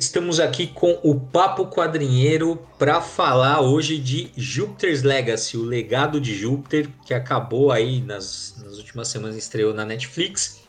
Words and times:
Estamos 0.00 0.40
aqui 0.40 0.66
com 0.66 0.98
o 1.02 1.20
Papo 1.20 1.66
Quadrinheiro 1.66 2.66
para 2.78 3.02
falar 3.02 3.60
hoje 3.60 3.98
de 3.98 4.32
Jupiter's 4.34 5.02
Legacy, 5.02 5.58
o 5.58 5.62
legado 5.62 6.18
de 6.18 6.34
Júpiter, 6.34 6.88
que 7.04 7.12
acabou 7.12 7.70
aí 7.70 8.00
nas, 8.00 8.54
nas 8.64 8.78
últimas 8.78 9.08
semanas, 9.08 9.36
estreou 9.36 9.74
na 9.74 9.84
Netflix, 9.84 10.62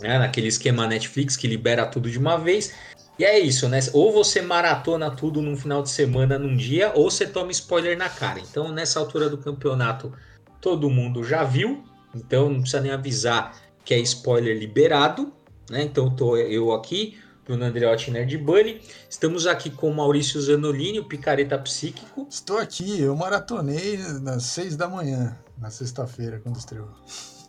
né, 0.00 0.18
naquele 0.18 0.48
esquema 0.48 0.84
Netflix 0.88 1.36
que 1.36 1.46
libera 1.46 1.86
tudo 1.86 2.10
de 2.10 2.18
uma 2.18 2.36
vez. 2.36 2.74
E 3.16 3.24
é 3.24 3.38
isso, 3.38 3.68
né? 3.68 3.78
Ou 3.92 4.12
você 4.12 4.42
maratona 4.42 5.12
tudo 5.12 5.40
num 5.40 5.56
final 5.56 5.80
de 5.80 5.90
semana, 5.90 6.36
num 6.36 6.56
dia, 6.56 6.90
ou 6.96 7.08
você 7.08 7.28
toma 7.28 7.52
spoiler 7.52 7.96
na 7.96 8.08
cara. 8.08 8.40
Então, 8.40 8.72
nessa 8.72 8.98
altura 8.98 9.28
do 9.28 9.38
campeonato, 9.38 10.12
todo 10.60 10.90
mundo 10.90 11.22
já 11.22 11.44
viu, 11.44 11.84
então 12.12 12.50
não 12.50 12.62
precisa 12.62 12.82
nem 12.82 12.90
avisar 12.90 13.56
que 13.84 13.94
é 13.94 13.98
spoiler 14.00 14.58
liberado, 14.58 15.32
né? 15.70 15.84
Então, 15.84 16.10
tô 16.10 16.36
eu 16.36 16.72
aqui 16.72 17.16
Bruno 17.50 17.64
Andreotti 17.64 18.12
Nerd 18.12 18.38
Bunny. 18.38 18.80
Estamos 19.08 19.44
aqui 19.44 19.70
com 19.70 19.92
Maurício 19.92 20.40
Zanolini, 20.40 21.00
o 21.00 21.04
picareta 21.04 21.58
psíquico. 21.58 22.24
Estou 22.30 22.58
aqui, 22.58 23.00
eu 23.00 23.16
maratonei 23.16 23.98
nas 24.22 24.44
seis 24.44 24.76
da 24.76 24.88
manhã, 24.88 25.36
na 25.58 25.68
sexta-feira, 25.68 26.38
quando 26.38 26.56
estreou. 26.56 26.88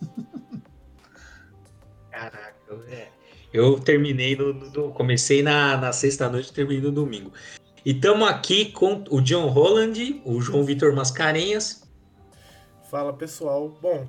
Caraca, 2.10 2.74
é. 2.88 3.10
Eu 3.52 3.78
terminei 3.78 4.34
no, 4.34 4.52
no 4.52 4.90
comecei 4.90 5.40
na, 5.40 5.76
na 5.76 5.92
sexta-noite 5.92 6.50
e 6.50 6.52
terminei 6.52 6.82
no 6.82 6.90
domingo. 6.90 7.32
E 7.84 7.92
estamos 7.92 8.28
aqui 8.28 8.72
com 8.72 9.04
o 9.08 9.20
John 9.20 9.46
Holland, 9.50 10.20
o 10.24 10.40
João 10.40 10.64
Vitor 10.64 10.92
Mascarenhas. 10.92 11.88
Fala 12.90 13.12
pessoal. 13.12 13.68
Bom, 13.80 14.04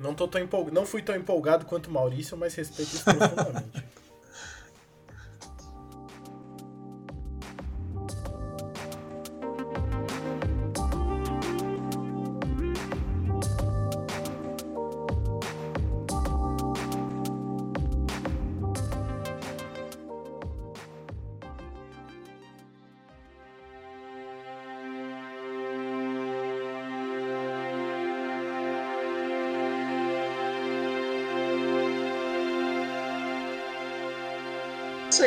não, 0.00 0.14
tô 0.14 0.26
tão 0.26 0.40
empolgado, 0.40 0.74
não 0.74 0.86
fui 0.86 1.02
tão 1.02 1.14
empolgado 1.14 1.66
quanto 1.66 1.88
o 1.88 1.92
Maurício, 1.92 2.34
mas 2.34 2.54
respeito 2.54 2.94
isso 2.94 3.04
profundamente. 3.04 3.84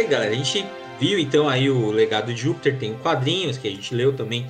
aí, 0.05 0.07
galera. 0.07 0.31
A 0.31 0.35
gente 0.35 0.65
viu 0.99 1.19
então 1.19 1.49
aí 1.49 1.69
o 1.69 1.91
legado 1.91 2.33
de 2.33 2.41
Júpiter, 2.41 2.77
tem 2.77 2.93
quadrinhos 2.95 3.57
que 3.57 3.67
a 3.67 3.71
gente 3.71 3.93
leu 3.93 4.13
também 4.13 4.47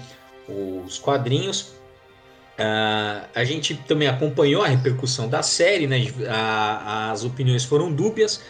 os 0.47 0.99
quadrinhos. 0.99 1.73
Uh, 2.57 3.25
a 3.33 3.43
gente 3.43 3.75
também 3.75 4.07
acompanhou 4.07 4.63
a 4.63 4.67
repercussão 4.67 5.27
da 5.27 5.41
série, 5.41 5.87
né? 5.87 6.05
A, 6.29 7.11
as 7.11 7.23
opiniões 7.23 7.65
foram 7.65 7.91
dúbias, 7.91 8.41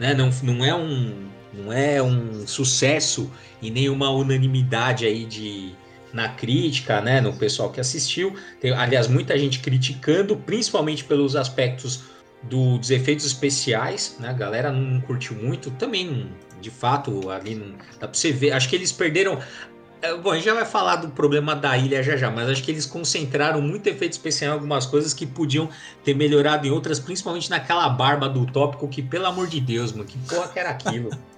né? 0.00 0.14
Não, 0.14 0.30
não 0.42 0.64
é 0.64 0.74
um 0.74 1.28
não 1.52 1.70
é 1.70 2.02
um 2.02 2.46
sucesso 2.46 3.30
e 3.60 3.70
nenhuma 3.70 4.08
unanimidade 4.10 5.04
aí 5.04 5.26
de 5.26 5.74
na 6.12 6.30
crítica, 6.30 7.00
né? 7.00 7.20
No 7.20 7.32
pessoal 7.34 7.70
que 7.70 7.80
assistiu. 7.80 8.34
Tem, 8.60 8.72
aliás, 8.72 9.06
muita 9.06 9.38
gente 9.38 9.60
criticando, 9.60 10.36
principalmente 10.36 11.04
pelos 11.04 11.36
aspectos 11.36 12.04
do, 12.42 12.78
dos 12.78 12.90
efeitos 12.90 13.24
especiais, 13.24 14.16
né? 14.18 14.30
A 14.30 14.32
galera 14.32 14.72
não 14.72 15.00
curtiu 15.00 15.36
muito, 15.36 15.70
também 15.72 16.28
de 16.62 16.70
fato 16.70 17.28
ali 17.30 17.54
não 17.54 17.72
dá 18.00 18.08
pra 18.08 18.14
você 18.14 18.32
ver. 18.32 18.52
Acho 18.52 18.68
que 18.68 18.76
eles 18.76 18.90
perderam. 18.90 19.38
É, 20.00 20.16
bom, 20.16 20.30
a 20.30 20.34
gente 20.34 20.44
já 20.44 20.54
vai 20.54 20.64
falar 20.64 20.96
do 20.96 21.08
problema 21.08 21.54
da 21.54 21.76
ilha 21.76 22.02
já 22.02 22.16
já, 22.16 22.30
mas 22.30 22.48
acho 22.48 22.62
que 22.62 22.70
eles 22.70 22.86
concentraram 22.86 23.60
muito 23.60 23.86
efeito 23.86 24.12
especial 24.12 24.52
em 24.52 24.54
algumas 24.54 24.86
coisas 24.86 25.14
que 25.14 25.26
podiam 25.26 25.68
ter 26.02 26.14
melhorado 26.14 26.66
em 26.66 26.70
outras, 26.70 26.98
principalmente 26.98 27.48
naquela 27.50 27.88
barba 27.88 28.28
do 28.28 28.44
tópico, 28.46 28.88
que 28.88 29.00
pelo 29.00 29.26
amor 29.26 29.46
de 29.46 29.60
Deus, 29.60 29.92
mano, 29.92 30.04
que 30.04 30.18
porra 30.18 30.48
que 30.48 30.58
era 30.58 30.70
aquilo. 30.70 31.10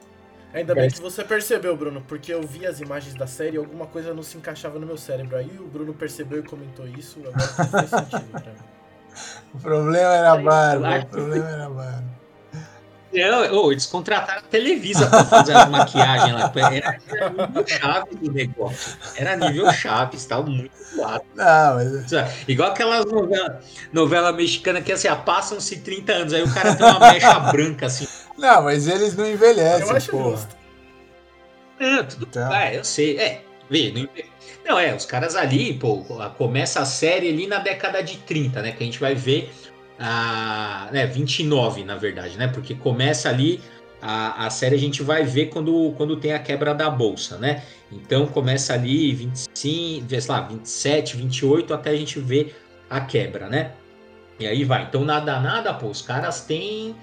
Ainda 0.54 0.72
bem 0.72 0.88
que 0.88 1.00
você 1.00 1.24
percebeu, 1.24 1.76
Bruno, 1.76 2.00
porque 2.06 2.32
eu 2.32 2.40
vi 2.46 2.64
as 2.64 2.80
imagens 2.80 3.16
da 3.16 3.26
série 3.26 3.56
e 3.56 3.58
alguma 3.58 3.86
coisa 3.86 4.14
não 4.14 4.22
se 4.22 4.38
encaixava 4.38 4.78
no 4.78 4.86
meu 4.86 4.96
cérebro. 4.96 5.36
Aí 5.36 5.50
o 5.58 5.66
Bruno 5.66 5.92
percebeu 5.92 6.38
e 6.38 6.42
comentou 6.44 6.86
isso, 6.86 7.18
agora 7.18 7.40
faz 7.40 7.90
sentido 7.90 8.30
pra 8.30 8.40
mim. 8.40 8.58
O 9.54 9.58
problema 9.58 10.14
era 10.14 10.32
a 10.32 10.36
barba. 10.36 10.98
O 11.02 11.06
problema 11.06 11.48
era 11.48 11.66
a 11.66 11.70
barba. 11.70 12.13
Não, 13.14 13.64
oh, 13.64 13.70
eles 13.70 13.86
contrataram 13.86 14.40
a 14.40 14.42
Televisa 14.42 15.06
para 15.06 15.24
fazer 15.24 15.54
a 15.54 15.66
maquiagem 15.66 16.32
lá. 16.32 16.52
Era, 16.54 16.98
era 17.08 17.30
nível 17.30 17.66
chave 17.66 18.14
do 18.16 18.32
negócio. 18.32 18.96
Era 19.16 19.36
nível 19.36 19.72
chave, 19.72 20.16
estava 20.16 20.42
muito 20.42 20.72
zoado. 20.94 21.24
Não, 21.34 21.74
mas... 21.74 22.48
Igual 22.48 22.70
aquelas 22.70 23.04
novelas 23.04 23.64
novela 23.92 24.32
mexicana 24.32 24.80
que 24.80 24.92
assim, 24.92 25.08
ah, 25.08 25.16
passam-se 25.16 25.78
30 25.78 26.12
anos, 26.12 26.32
aí 26.32 26.42
o 26.42 26.52
cara 26.52 26.74
tem 26.74 26.86
uma 26.86 27.12
mecha 27.12 27.38
branca 27.38 27.86
assim. 27.86 28.08
Não, 28.36 28.62
mas 28.62 28.88
eles 28.88 29.16
não 29.16 29.30
envelhecem, 29.30 29.88
eu 29.88 29.96
acho 29.96 30.10
porra. 30.10 30.30
Justo. 30.30 30.56
Não, 31.78 32.04
tudo 32.04 32.26
então... 32.28 32.54
É, 32.54 32.76
eu 32.76 32.84
sei. 32.84 33.18
É, 33.18 33.42
vê, 33.70 33.92
não 33.92 34.00
envelhece. 34.00 34.34
Não, 34.64 34.78
é, 34.78 34.94
os 34.94 35.04
caras 35.04 35.36
ali, 35.36 35.74
pô, 35.74 35.98
começa 36.38 36.80
a 36.80 36.86
série 36.86 37.28
ali 37.28 37.46
na 37.46 37.58
década 37.58 38.02
de 38.02 38.16
30, 38.18 38.62
né? 38.62 38.72
Que 38.72 38.82
a 38.82 38.86
gente 38.86 38.98
vai 38.98 39.14
ver 39.14 39.52
a. 39.98 40.88
Né, 40.92 41.06
29, 41.06 41.84
na 41.84 41.96
verdade, 41.96 42.36
né? 42.36 42.48
Porque 42.48 42.74
começa 42.74 43.28
ali. 43.28 43.60
A, 44.06 44.44
a 44.44 44.50
série 44.50 44.74
a 44.74 44.78
gente 44.78 45.02
vai 45.02 45.24
ver 45.24 45.46
quando, 45.46 45.94
quando 45.96 46.16
tem 46.16 46.34
a 46.34 46.38
quebra 46.38 46.74
da 46.74 46.90
bolsa, 46.90 47.38
né? 47.38 47.62
Então 47.90 48.26
começa 48.26 48.74
ali 48.74 49.14
25, 49.14 50.06
sei 50.10 50.20
lá, 50.28 50.42
27, 50.42 51.16
28, 51.16 51.72
até 51.72 51.88
a 51.88 51.96
gente 51.96 52.20
ver 52.20 52.54
a 52.90 53.00
quebra, 53.00 53.48
né? 53.48 53.72
E 54.38 54.46
aí 54.46 54.62
vai. 54.62 54.82
Então, 54.82 55.04
nada, 55.04 55.40
nada, 55.40 55.72
pô, 55.72 55.86
os 55.86 56.02
caras 56.02 56.42
têm 56.42 56.94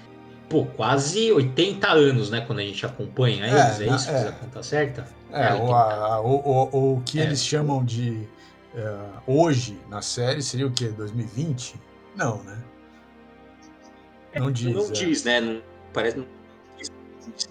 pô, 0.48 0.66
quase 0.66 1.32
80 1.32 1.90
anos, 1.90 2.30
né? 2.30 2.42
Quando 2.42 2.58
a 2.58 2.62
gente 2.62 2.84
acompanha 2.84 3.46
eles, 3.46 3.80
é, 3.80 3.84
é 3.84 3.94
isso? 3.94 4.10
É. 4.10 4.18
Fiz 4.18 4.26
a 4.26 4.32
conta 4.32 4.62
certa? 4.62 5.06
É, 5.32 5.48
é 5.48 5.54
o, 5.54 5.74
a, 5.74 6.20
o, 6.20 6.34
o, 6.34 6.92
o, 6.96 7.02
que 7.02 7.18
é. 7.18 7.24
eles 7.24 7.42
chamam 7.42 7.82
de 7.82 8.28
uh, 8.74 9.22
hoje 9.26 9.80
na 9.88 10.02
série 10.02 10.42
seria 10.42 10.66
o 10.66 10.70
quê? 10.70 10.88
2020? 10.88 11.74
Não, 12.14 12.42
né? 12.42 12.58
Não 14.34 14.50
diz. 14.50 14.74
Não 14.74 14.86
é. 14.86 14.90
diz, 14.90 15.24
né? 15.24 15.40
Não, 15.40 15.62
parece, 15.92 16.16
não 16.18 16.26
diz 16.78 16.90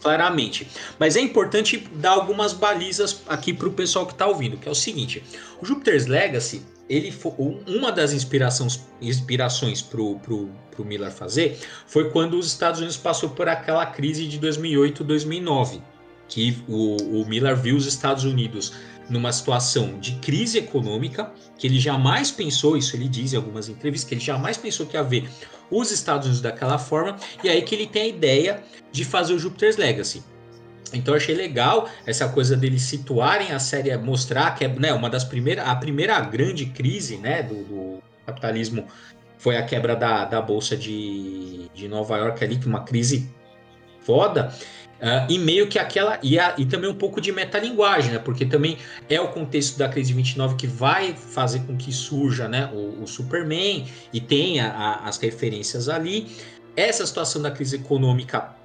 claramente. 0.01 0.67
Mas 0.99 1.15
é 1.15 1.21
importante 1.21 1.77
dar 1.95 2.11
algumas 2.11 2.53
balizas 2.53 3.21
aqui 3.27 3.53
para 3.53 3.67
o 3.67 3.71
pessoal 3.71 4.05
que 4.05 4.13
está 4.13 4.27
ouvindo, 4.27 4.57
que 4.57 4.67
é 4.67 4.71
o 4.71 4.75
seguinte: 4.75 5.23
o 5.61 5.65
Jupiter's 5.65 6.07
Legacy 6.07 6.61
ele 6.89 7.11
foi, 7.11 7.31
uma 7.67 7.91
das 7.91 8.11
inspirações 8.11 8.81
inspirações 9.01 9.81
pro, 9.81 10.19
pro, 10.19 10.49
pro 10.69 10.83
Miller 10.83 11.11
fazer 11.11 11.57
foi 11.87 12.09
quando 12.09 12.37
os 12.37 12.47
Estados 12.47 12.79
Unidos 12.79 12.97
passou 12.97 13.29
por 13.29 13.47
aquela 13.47 13.85
crise 13.85 14.27
de 14.27 14.37
2008 14.37 15.03
2009 15.03 15.81
que 16.27 16.57
o, 16.67 17.21
o 17.21 17.25
Miller 17.25 17.55
viu 17.55 17.77
os 17.77 17.85
Estados 17.85 18.25
Unidos 18.25 18.73
numa 19.11 19.31
situação 19.31 19.99
de 19.99 20.13
crise 20.15 20.57
econômica 20.57 21.31
que 21.57 21.67
ele 21.67 21.79
jamais 21.79 22.31
pensou 22.31 22.77
isso 22.77 22.95
ele 22.95 23.07
diz 23.07 23.33
em 23.33 23.35
algumas 23.35 23.69
entrevistas 23.69 24.07
que 24.07 24.15
ele 24.15 24.21
jamais 24.21 24.57
pensou 24.57 24.85
que 24.85 24.95
ia 24.95 25.03
ver 25.03 25.29
os 25.69 25.91
Estados 25.91 26.25
Unidos 26.25 26.41
daquela 26.41 26.77
forma 26.77 27.17
e 27.43 27.49
aí 27.49 27.61
que 27.61 27.75
ele 27.75 27.87
tem 27.87 28.03
a 28.03 28.07
ideia 28.07 28.63
de 28.91 29.05
fazer 29.05 29.33
o 29.33 29.39
Jupiter's 29.39 29.77
Legacy 29.77 30.23
então 30.93 31.13
achei 31.13 31.35
legal 31.35 31.89
essa 32.05 32.27
coisa 32.27 32.55
deles 32.55 32.81
situarem 32.81 33.51
a 33.51 33.59
série, 33.59 33.95
mostrar 33.97 34.55
que 34.55 34.65
é 34.65 34.67
né, 34.67 34.93
uma 34.93 35.09
das 35.09 35.23
primeiras, 35.23 35.67
a 35.67 35.75
primeira 35.75 36.19
grande 36.19 36.65
crise 36.65 37.17
né, 37.17 37.43
do, 37.43 37.63
do 37.63 38.03
capitalismo 38.25 38.85
foi 39.37 39.57
a 39.57 39.63
quebra 39.63 39.95
da, 39.95 40.25
da 40.25 40.41
Bolsa 40.41 40.77
de, 40.77 41.69
de 41.73 41.87
Nova 41.87 42.17
York 42.17 42.43
ali, 42.43 42.57
que 42.57 42.67
uma 42.67 42.83
crise 42.83 43.27
foda. 44.01 44.53
Uh, 45.01 45.25
e 45.27 45.39
meio 45.39 45.67
que 45.67 45.79
aquela. 45.79 46.19
E, 46.21 46.37
a, 46.37 46.53
e 46.59 46.65
também 46.65 46.87
um 46.87 46.95
pouco 46.95 47.19
de 47.19 47.31
metalinguagem, 47.31 48.11
né? 48.11 48.19
Porque 48.19 48.45
também 48.45 48.77
é 49.09 49.19
o 49.19 49.29
contexto 49.29 49.75
da 49.75 49.89
crise 49.89 50.09
de 50.09 50.13
29 50.13 50.55
que 50.55 50.67
vai 50.67 51.15
fazer 51.15 51.61
com 51.61 51.75
que 51.75 51.91
surja 51.91 52.47
né, 52.47 52.69
o, 52.71 53.01
o 53.01 53.07
Superman 53.07 53.87
e 54.13 54.21
tenha 54.21 54.67
a, 54.69 55.07
as 55.07 55.17
referências 55.17 55.89
ali. 55.89 56.27
Essa 56.75 57.03
situação 57.03 57.41
da 57.41 57.49
crise 57.49 57.77
econômica 57.77 58.55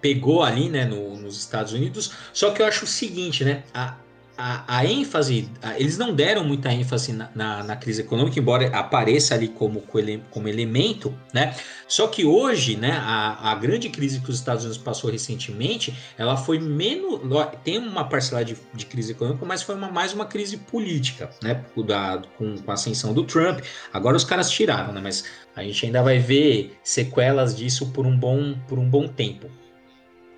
pegou 0.00 0.44
ali, 0.44 0.68
né, 0.68 0.84
no, 0.84 1.16
nos 1.16 1.36
Estados 1.36 1.72
Unidos. 1.72 2.12
Só 2.32 2.52
que 2.52 2.62
eu 2.62 2.66
acho 2.66 2.84
o 2.84 2.88
seguinte, 2.88 3.44
né, 3.44 3.64
a, 3.74 3.96
a, 4.36 4.78
a 4.78 4.86
ênfase, 4.86 5.50
a, 5.62 5.78
eles 5.78 5.98
não 5.98 6.14
deram 6.14 6.44
muita 6.44 6.72
ênfase 6.72 7.12
na, 7.12 7.30
na, 7.34 7.62
na, 7.62 7.76
crise 7.76 8.02
econômica, 8.02 8.38
embora 8.38 8.68
apareça 8.68 9.34
ali 9.34 9.48
como, 9.48 9.82
como 10.30 10.48
elemento, 10.48 11.14
né? 11.32 11.54
Só 11.88 12.08
que 12.08 12.24
hoje, 12.24 12.76
né, 12.76 12.92
a, 13.00 13.52
a 13.52 13.54
grande 13.54 13.88
crise 13.88 14.20
que 14.20 14.30
os 14.30 14.36
Estados 14.36 14.64
Unidos 14.64 14.82
passou 14.82 15.10
recentemente, 15.10 15.96
ela 16.18 16.36
foi 16.36 16.58
menos, 16.58 17.20
tem 17.62 17.78
uma 17.78 18.04
parcela 18.04 18.44
de, 18.44 18.56
de 18.74 18.86
crise 18.86 19.12
econômica, 19.12 19.44
mas 19.46 19.62
foi 19.62 19.74
uma, 19.74 19.88
mais 19.88 20.12
uma 20.12 20.26
crise 20.26 20.56
política, 20.56 21.30
né? 21.42 21.64
Da, 21.86 22.22
com, 22.36 22.56
com 22.56 22.70
a 22.70 22.74
ascensão 22.74 23.14
do 23.14 23.24
Trump. 23.24 23.60
Agora 23.92 24.16
os 24.16 24.24
caras 24.24 24.50
tiraram, 24.50 24.92
né? 24.92 25.00
Mas 25.02 25.24
a 25.54 25.62
gente 25.62 25.86
ainda 25.86 26.02
vai 26.02 26.18
ver 26.18 26.76
sequelas 26.82 27.56
disso 27.56 27.92
por 27.92 28.06
um 28.06 28.16
bom, 28.16 28.54
por 28.66 28.78
um 28.78 28.88
bom 28.88 29.06
tempo 29.06 29.48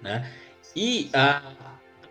né? 0.03 0.31
E 0.77 1.11
a, 1.13 1.43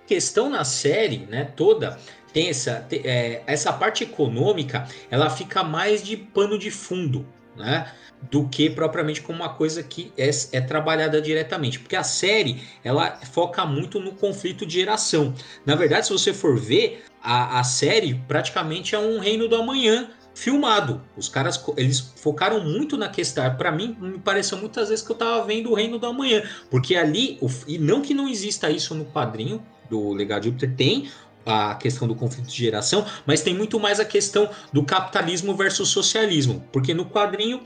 questão 0.07 0.49
na 0.49 0.63
série, 0.63 1.27
né, 1.29 1.51
toda, 1.55 1.99
tem 2.33 2.49
essa, 2.49 2.87
é, 2.91 3.41
essa 3.45 3.73
parte 3.73 4.03
econômica, 4.03 4.87
ela 5.11 5.29
fica 5.29 5.63
mais 5.63 6.01
de 6.01 6.15
pano 6.15 6.57
de 6.57 6.71
fundo, 6.71 7.25
né? 7.55 7.91
Do 8.31 8.47
que 8.47 8.69
propriamente 8.69 9.21
como 9.21 9.39
uma 9.39 9.49
coisa 9.49 9.83
que 9.83 10.11
é, 10.17 10.29
é, 10.51 10.61
trabalhada 10.61 11.21
diretamente. 11.21 11.79
Porque 11.79 11.95
a 11.95 12.03
série, 12.03 12.63
ela 12.83 13.19
foca 13.31 13.63
muito 13.65 13.99
no 13.99 14.11
conflito 14.13 14.65
de 14.65 14.73
geração. 14.75 15.35
Na 15.65 15.75
verdade, 15.75 16.07
se 16.07 16.13
você 16.13 16.33
for 16.33 16.59
ver, 16.59 17.03
a, 17.21 17.59
a 17.59 17.63
série 17.63 18.15
praticamente 18.27 18.95
é 18.95 18.99
um 18.99 19.19
reino 19.19 19.47
do 19.47 19.55
amanhã 19.55 20.09
filmado. 20.33 21.01
Os 21.15 21.29
caras, 21.29 21.63
eles 21.75 21.99
focaram 21.99 22.63
muito 22.63 22.97
na 22.97 23.09
questão. 23.09 23.55
Para 23.55 23.71
mim, 23.71 23.97
me 23.99 24.19
pareceu 24.19 24.57
muitas 24.57 24.89
vezes 24.89 25.03
que 25.03 25.11
eu 25.11 25.15
tava 25.15 25.43
vendo 25.45 25.71
o 25.71 25.73
reino 25.73 25.97
do 25.97 26.05
amanhã. 26.05 26.43
Porque 26.69 26.95
ali, 26.95 27.39
e 27.67 27.77
não 27.77 28.01
que 28.01 28.13
não 28.13 28.27
exista 28.27 28.69
isso 28.69 28.93
no 28.93 29.05
quadrinho, 29.05 29.63
do 29.89 30.11
Legado 30.13 30.41
de 30.41 30.49
Júpiter, 30.49 30.73
tem 30.75 31.09
a 31.45 31.75
questão 31.75 32.07
do 32.07 32.13
conflito 32.13 32.47
de 32.47 32.57
geração, 32.57 33.05
mas 33.25 33.41
tem 33.41 33.53
muito 33.53 33.79
mais 33.79 33.99
a 33.99 34.05
questão 34.05 34.49
do 34.73 34.83
capitalismo 34.83 35.55
versus 35.55 35.87
socialismo, 35.89 36.63
porque 36.71 36.93
no 36.93 37.05
quadrinho 37.05 37.61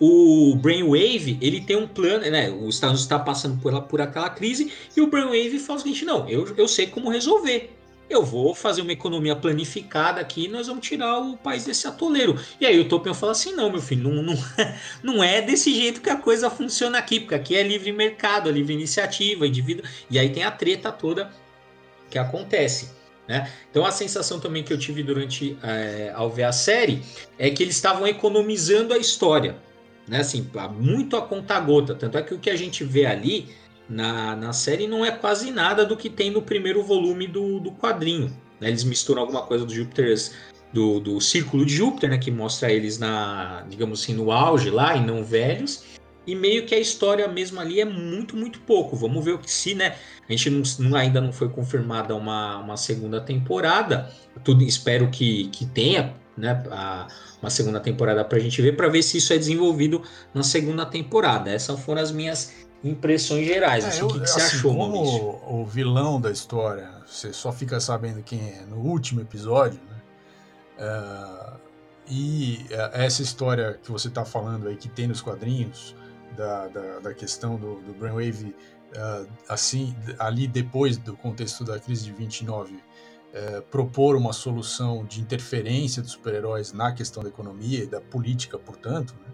o 0.00 0.56
Brainwave 0.56 1.38
ele 1.40 1.60
tem 1.60 1.76
um 1.76 1.86
plano, 1.86 2.28
né? 2.28 2.50
Os 2.50 2.74
Estados 2.76 3.00
Unidos 3.00 3.02
está 3.02 3.18
passando 3.18 3.60
por, 3.60 3.80
por 3.82 4.00
aquela 4.00 4.30
crise 4.30 4.72
e 4.96 5.00
o 5.00 5.06
Brainwave 5.06 5.58
fala 5.58 5.78
o 5.78 5.82
seguinte: 5.82 6.04
não, 6.04 6.28
eu, 6.28 6.54
eu 6.56 6.66
sei 6.66 6.86
como 6.86 7.10
resolver. 7.10 7.76
Eu 8.08 8.24
vou 8.24 8.56
fazer 8.56 8.82
uma 8.82 8.90
economia 8.90 9.36
planificada 9.36 10.20
aqui 10.20 10.48
nós 10.48 10.66
vamos 10.66 10.84
tirar 10.84 11.20
o 11.20 11.36
país 11.36 11.64
desse 11.64 11.86
atoleiro. 11.86 12.36
E 12.60 12.66
aí 12.66 12.80
o 12.80 12.88
Topion 12.88 13.14
fala 13.14 13.32
assim: 13.32 13.52
não, 13.52 13.70
meu 13.70 13.80
filho, 13.80 14.10
não, 14.10 14.22
não, 14.22 14.34
não 15.04 15.22
é 15.22 15.42
desse 15.42 15.72
jeito 15.72 16.00
que 16.00 16.10
a 16.10 16.16
coisa 16.16 16.50
funciona 16.50 16.98
aqui, 16.98 17.20
porque 17.20 17.34
aqui 17.34 17.54
é 17.54 17.62
livre 17.62 17.92
mercado, 17.92 18.48
é 18.48 18.52
livre 18.52 18.72
iniciativa, 18.72 19.46
indivíduo. 19.46 19.84
E 20.10 20.18
aí 20.18 20.30
tem 20.30 20.42
a 20.42 20.50
treta 20.50 20.90
toda 20.90 21.30
que 22.10 22.18
acontece. 22.18 22.90
Né? 23.28 23.48
Então 23.70 23.86
a 23.86 23.92
sensação 23.92 24.40
também 24.40 24.64
que 24.64 24.72
eu 24.72 24.78
tive 24.78 25.04
durante 25.04 25.56
é, 25.62 26.10
ao 26.14 26.28
ver 26.28 26.42
a 26.42 26.52
série 26.52 27.00
é 27.38 27.48
que 27.48 27.62
eles 27.62 27.76
estavam 27.76 28.06
economizando 28.06 28.92
a 28.92 28.98
história, 28.98 29.56
né? 30.08 30.18
Assim, 30.18 30.50
muito 30.80 31.16
a 31.16 31.22
conta 31.22 31.60
gota. 31.60 31.94
Tanto 31.94 32.18
é 32.18 32.22
que 32.22 32.34
o 32.34 32.40
que 32.40 32.50
a 32.50 32.56
gente 32.56 32.82
vê 32.82 33.06
ali 33.06 33.48
na, 33.88 34.34
na 34.34 34.52
série 34.52 34.88
não 34.88 35.04
é 35.04 35.12
quase 35.12 35.52
nada 35.52 35.86
do 35.86 35.96
que 35.96 36.10
tem 36.10 36.30
no 36.30 36.42
primeiro 36.42 36.82
volume 36.82 37.28
do, 37.28 37.60
do 37.60 37.70
quadrinho. 37.70 38.36
Né? 38.60 38.68
Eles 38.68 38.82
misturam 38.82 39.22
alguma 39.22 39.42
coisa 39.42 39.64
do 39.64 39.72
Júpiter, 39.72 40.12
do, 40.72 40.98
do 40.98 41.20
Círculo 41.20 41.64
de 41.64 41.76
Júpiter, 41.76 42.10
né? 42.10 42.18
Que 42.18 42.32
mostra 42.32 42.72
eles 42.72 42.98
na, 42.98 43.64
digamos 43.68 44.02
assim, 44.02 44.12
no 44.12 44.32
auge 44.32 44.70
lá 44.70 44.96
e 44.96 45.06
não 45.06 45.22
velhos 45.22 45.99
e 46.26 46.34
meio 46.34 46.66
que 46.66 46.74
a 46.74 46.78
história 46.78 47.26
mesmo 47.28 47.60
ali 47.60 47.80
é 47.80 47.84
muito, 47.84 48.36
muito 48.36 48.60
pouco. 48.60 48.96
Vamos 48.96 49.24
ver 49.24 49.32
o 49.32 49.38
que 49.38 49.50
se, 49.50 49.74
né? 49.74 49.96
A 50.28 50.32
gente 50.32 50.50
não, 50.80 50.96
ainda 50.96 51.20
não 51.20 51.32
foi 51.32 51.48
confirmada 51.48 52.14
uma, 52.14 52.58
uma 52.58 52.76
segunda 52.76 53.20
temporada. 53.20 54.10
Tudo 54.44 54.62
espero 54.62 55.08
que, 55.10 55.48
que 55.48 55.66
tenha, 55.66 56.14
né? 56.36 56.62
A, 56.70 57.08
uma 57.40 57.50
segunda 57.50 57.80
temporada 57.80 58.24
para 58.24 58.36
a 58.38 58.40
gente 58.40 58.60
ver, 58.60 58.76
para 58.76 58.88
ver 58.88 59.02
se 59.02 59.16
isso 59.16 59.32
é 59.32 59.38
desenvolvido 59.38 60.02
na 60.34 60.42
segunda 60.42 60.84
temporada. 60.84 61.50
Essas 61.50 61.80
foram 61.80 62.02
as 62.02 62.12
minhas 62.12 62.52
impressões 62.84 63.46
gerais. 63.46 63.84
É, 63.84 63.88
assim, 63.88 64.00
eu, 64.00 64.06
o 64.06 64.12
que, 64.12 64.20
que 64.20 64.26
você 64.26 64.40
assim, 64.40 64.56
achou, 64.56 64.76
como 64.76 65.02
o, 65.02 65.62
o 65.62 65.66
vilão 65.66 66.20
da 66.20 66.30
história, 66.30 66.90
você 67.06 67.32
só 67.32 67.52
fica 67.52 67.80
sabendo 67.80 68.22
quem 68.22 68.40
é 68.40 68.64
no 68.66 68.76
último 68.76 69.20
episódio, 69.20 69.80
né? 69.88 69.96
Uh, 70.78 71.60
e 72.08 72.66
é, 72.70 73.04
essa 73.06 73.22
história 73.22 73.78
que 73.82 73.90
você 73.90 74.08
está 74.08 74.24
falando 74.24 74.68
aí, 74.68 74.76
que 74.76 74.88
tem 74.88 75.06
nos 75.06 75.20
quadrinhos, 75.20 75.94
da, 76.40 76.68
da, 76.68 76.98
da 77.00 77.14
questão 77.14 77.56
do, 77.56 77.82
do 77.82 77.92
Brainwave, 77.92 78.56
uh, 78.96 79.28
assim, 79.46 79.94
ali 80.18 80.48
depois 80.48 80.96
do 80.96 81.14
contexto 81.14 81.64
da 81.64 81.78
crise 81.78 82.04
de 82.04 82.12
29, 82.12 82.74
uh, 82.74 82.80
eh, 83.32 83.60
propor 83.70 84.16
uma 84.16 84.32
solução 84.32 85.04
de 85.04 85.20
interferência 85.20 86.02
dos 86.02 86.12
super-heróis 86.12 86.72
na 86.72 86.92
questão 86.92 87.22
da 87.22 87.28
economia 87.28 87.84
e 87.84 87.86
da 87.86 88.00
política, 88.00 88.58
portanto, 88.58 89.14
né? 89.22 89.32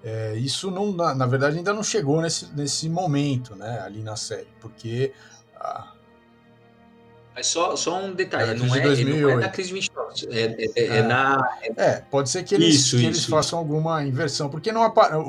É, 0.00 0.36
isso 0.36 0.70
não, 0.70 0.92
na, 0.92 1.12
na, 1.12 1.26
verdade 1.26 1.58
ainda 1.58 1.72
não 1.72 1.82
chegou 1.82 2.22
nesse, 2.22 2.46
nesse 2.54 2.88
momento, 2.88 3.56
né, 3.56 3.80
ali 3.80 4.00
na 4.00 4.14
série, 4.14 4.46
porque 4.60 5.12
ah, 5.56 5.92
mas 7.38 7.46
só, 7.46 7.76
só 7.76 8.02
um 8.02 8.12
detalhe, 8.12 8.50
é 8.50 8.54
não, 8.54 8.74
é, 8.74 9.04
não, 9.04 9.30
é, 9.30 9.38
da 9.38 9.48
crise 9.48 9.72
29, 9.72 10.26
é, 10.28 10.40
é, 10.40 10.66
é, 10.74 10.86
é, 10.96 11.02
na... 11.02 11.48
É, 11.76 12.00
pode 12.10 12.30
ser 12.30 12.42
que 12.42 12.52
eles, 12.52 12.74
isso, 12.74 12.96
que 12.96 13.02
isso, 13.02 13.06
eles 13.06 13.24
façam 13.26 13.60
alguma 13.60 14.04
inversão, 14.04 14.50
porque 14.50 14.72
não 14.72 14.82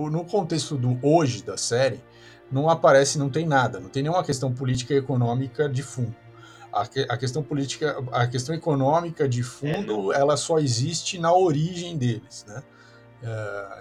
no 0.09 0.25
contexto 0.25 0.75
do 0.75 0.97
hoje 1.03 1.43
da 1.43 1.55
série, 1.55 2.03
não 2.51 2.67
aparece, 2.67 3.19
não 3.19 3.29
tem 3.29 3.45
nada, 3.45 3.79
não 3.79 3.89
tem 3.89 4.01
nenhuma 4.01 4.23
questão 4.23 4.51
política 4.51 4.95
e 4.95 4.97
econômica 4.97 5.69
de 5.69 5.83
fundo. 5.83 6.15
A, 6.73 6.87
que, 6.87 7.05
a 7.07 7.15
questão 7.15 7.43
política, 7.43 8.03
a 8.11 8.25
questão 8.25 8.55
econômica 8.55 9.29
de 9.29 9.43
fundo, 9.43 10.11
ela 10.11 10.35
só 10.35 10.57
existe 10.57 11.19
na 11.19 11.31
origem 11.31 11.95
deles, 11.95 12.43
né? 12.47 12.63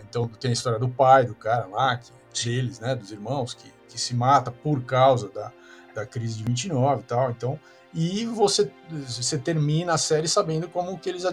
então 0.06 0.28
tem 0.28 0.50
a 0.50 0.52
história 0.52 0.78
do 0.78 0.90
pai, 0.90 1.24
do 1.24 1.34
cara 1.34 1.64
lá, 1.64 1.96
que, 1.96 2.10
deles, 2.44 2.78
né, 2.78 2.94
dos 2.94 3.10
irmãos, 3.10 3.54
que, 3.54 3.72
que 3.88 3.98
se 3.98 4.14
mata 4.14 4.50
por 4.50 4.82
causa 4.82 5.30
da, 5.30 5.50
da 5.94 6.04
crise 6.04 6.36
de 6.36 6.44
29 6.44 7.00
e 7.00 7.04
tal, 7.04 7.30
então 7.30 7.58
e 7.92 8.26
você, 8.26 8.70
você 8.90 9.38
termina 9.38 9.94
a 9.94 9.98
série 9.98 10.28
sabendo 10.28 10.68
como 10.68 10.98
que 10.98 11.08
eles 11.08 11.24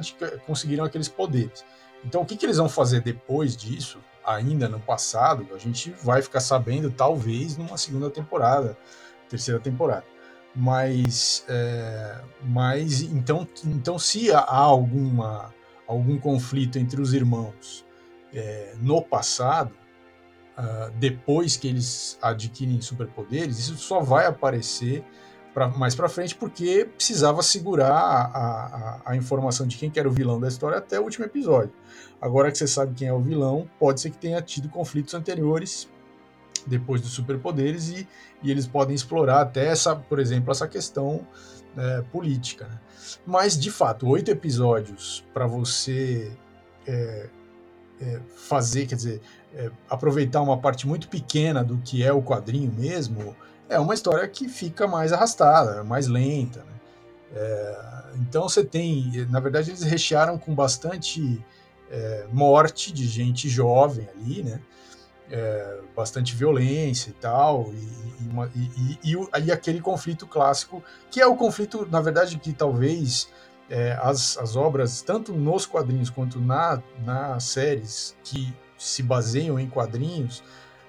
conseguiram 0.46 0.86
aqueles 0.86 1.10
poderes. 1.10 1.66
Então, 2.04 2.22
o 2.22 2.26
que, 2.26 2.38
que 2.38 2.46
eles 2.46 2.58
vão 2.58 2.70
fazer 2.70 3.02
depois 3.02 3.58
disso, 3.58 4.00
ainda 4.26 4.70
no 4.70 4.80
passado, 4.80 5.48
a 5.54 5.58
gente 5.58 5.92
vai 6.02 6.22
ficar 6.22 6.40
sabendo, 6.40 6.90
talvez, 6.92 7.58
numa 7.58 7.78
segunda 7.78 8.10
temporada, 8.10 8.78
terceira 9.30 9.60
temporada. 9.60 10.06
Mas, 10.56 11.44
é, 11.50 12.22
mas 12.42 13.02
então, 13.02 13.48
então, 13.66 14.00
se 14.00 14.32
há 14.32 14.56
alguma, 14.56 15.54
algum 15.86 16.18
conflito 16.18 16.80
entre 16.80 17.02
os 17.02 17.14
irmãos 17.14 17.86
é, 18.34 18.74
no 18.80 19.02
passado, 19.02 19.74
uh, 20.58 20.92
depois 20.98 21.58
que 21.58 21.68
eles 21.68 22.18
adquirem 22.22 22.80
superpoderes, 22.80 23.60
isso 23.60 23.78
só 23.78 24.00
vai 24.00 24.26
aparecer 24.26 25.04
pra, 25.56 25.70
mais 25.70 25.96
para 25.96 26.10
frente, 26.10 26.36
porque 26.36 26.86
precisava 26.98 27.42
segurar 27.42 27.94
a, 27.94 28.26
a, 28.26 29.02
a, 29.06 29.16
informação 29.16 29.66
de 29.66 29.78
quem 29.78 29.90
que 29.90 29.98
era 29.98 30.08
o 30.08 30.12
vilão 30.12 30.38
da 30.38 30.50
história 30.50 30.78
até 30.78 31.00
o 31.00 31.04
último 31.04 31.26
episódio. 31.26 31.72
Agora 32.22 32.52
que 32.52 32.58
você 32.58 32.68
sabe 32.68 32.94
quem 32.94 33.08
é 33.08 33.14
o 33.14 33.22
vilão, 33.22 33.68
pode 33.80 34.02
ser 34.02 34.10
que 34.10 34.18
tenha 34.18 34.42
tido 34.42 34.68
conflitos 34.68 35.14
anteriores 35.14 35.88
depois 36.68 37.00
dos 37.00 37.12
superpoderes 37.12 37.88
e, 37.88 38.08
e 38.44 38.52
eles 38.52 38.68
podem 38.68 38.94
explorar 38.94 39.40
até 39.42 39.68
essa, 39.68 39.96
por 39.96 40.20
exemplo, 40.20 40.52
essa 40.52 40.68
questão 40.68 41.26
é, 41.78 42.02
política. 42.12 42.68
Né? 42.68 42.80
Mas 43.26 43.58
de 43.58 43.72
fato, 43.72 44.10
oito 44.10 44.30
episódios 44.30 45.24
para 45.34 45.48
você 45.48 46.34
é, 46.86 47.30
é, 48.02 48.20
fazer, 48.36 48.88
quer 48.88 48.96
dizer, 48.96 49.22
é, 49.54 49.72
aproveitar 49.90 50.42
uma 50.42 50.58
parte 50.58 50.86
muito 50.86 51.08
pequena 51.08 51.64
do 51.64 51.78
que 51.78 52.04
é 52.04 52.12
o 52.12 52.22
quadrinho 52.22 52.74
mesmo, 52.74 53.34
é 53.70 53.80
uma 53.80 53.94
história 53.94 54.28
que 54.28 54.48
fica 54.48 54.88
mais 54.88 55.12
arrastada, 55.12 55.84
mais 55.84 56.08
lenta. 56.08 56.60
Né? 56.60 56.74
É, 57.34 57.78
então 58.16 58.44
você 58.44 58.64
tem, 58.64 59.26
na 59.30 59.40
verdade, 59.40 59.72
eles 59.72 59.84
rechearam 59.84 60.38
com 60.38 60.54
bastante 60.54 61.44
é, 61.90 62.28
morte 62.32 62.92
de 62.92 63.08
gente 63.08 63.50
jovem 63.50 64.08
ali, 64.10 64.44
né? 64.44 64.60
É, 65.32 65.80
bastante 65.96 66.36
violência 66.36 67.10
e 67.10 67.14
tal, 67.14 67.74
e, 67.74 68.24
e, 68.24 68.28
uma, 68.30 68.52
e, 68.54 69.48
e, 69.48 69.52
aquele 69.52 69.82
conflito 69.82 70.28
clássico, 70.28 70.84
que 71.10 71.20
é 71.20 71.26
o 71.26 71.36
conflito, 71.36 71.88
na 71.90 72.00
verdade, 72.00 72.38
que 72.38 72.54
talvez 72.54 73.28
é, 73.68 73.98
as, 74.00 74.38
as 74.38 74.56
obras, 74.56 75.02
tanto 75.02 75.34
nos 75.34 75.66
quadrinhos 75.66 76.12
quanto 76.12 76.40
na, 76.40 76.80
nas 77.04 77.44
séries 77.44 78.16
que 78.24 78.54
se 78.78 79.02
baseiam 79.02 79.60
em 79.60 79.68
quadrinhos 79.68 80.44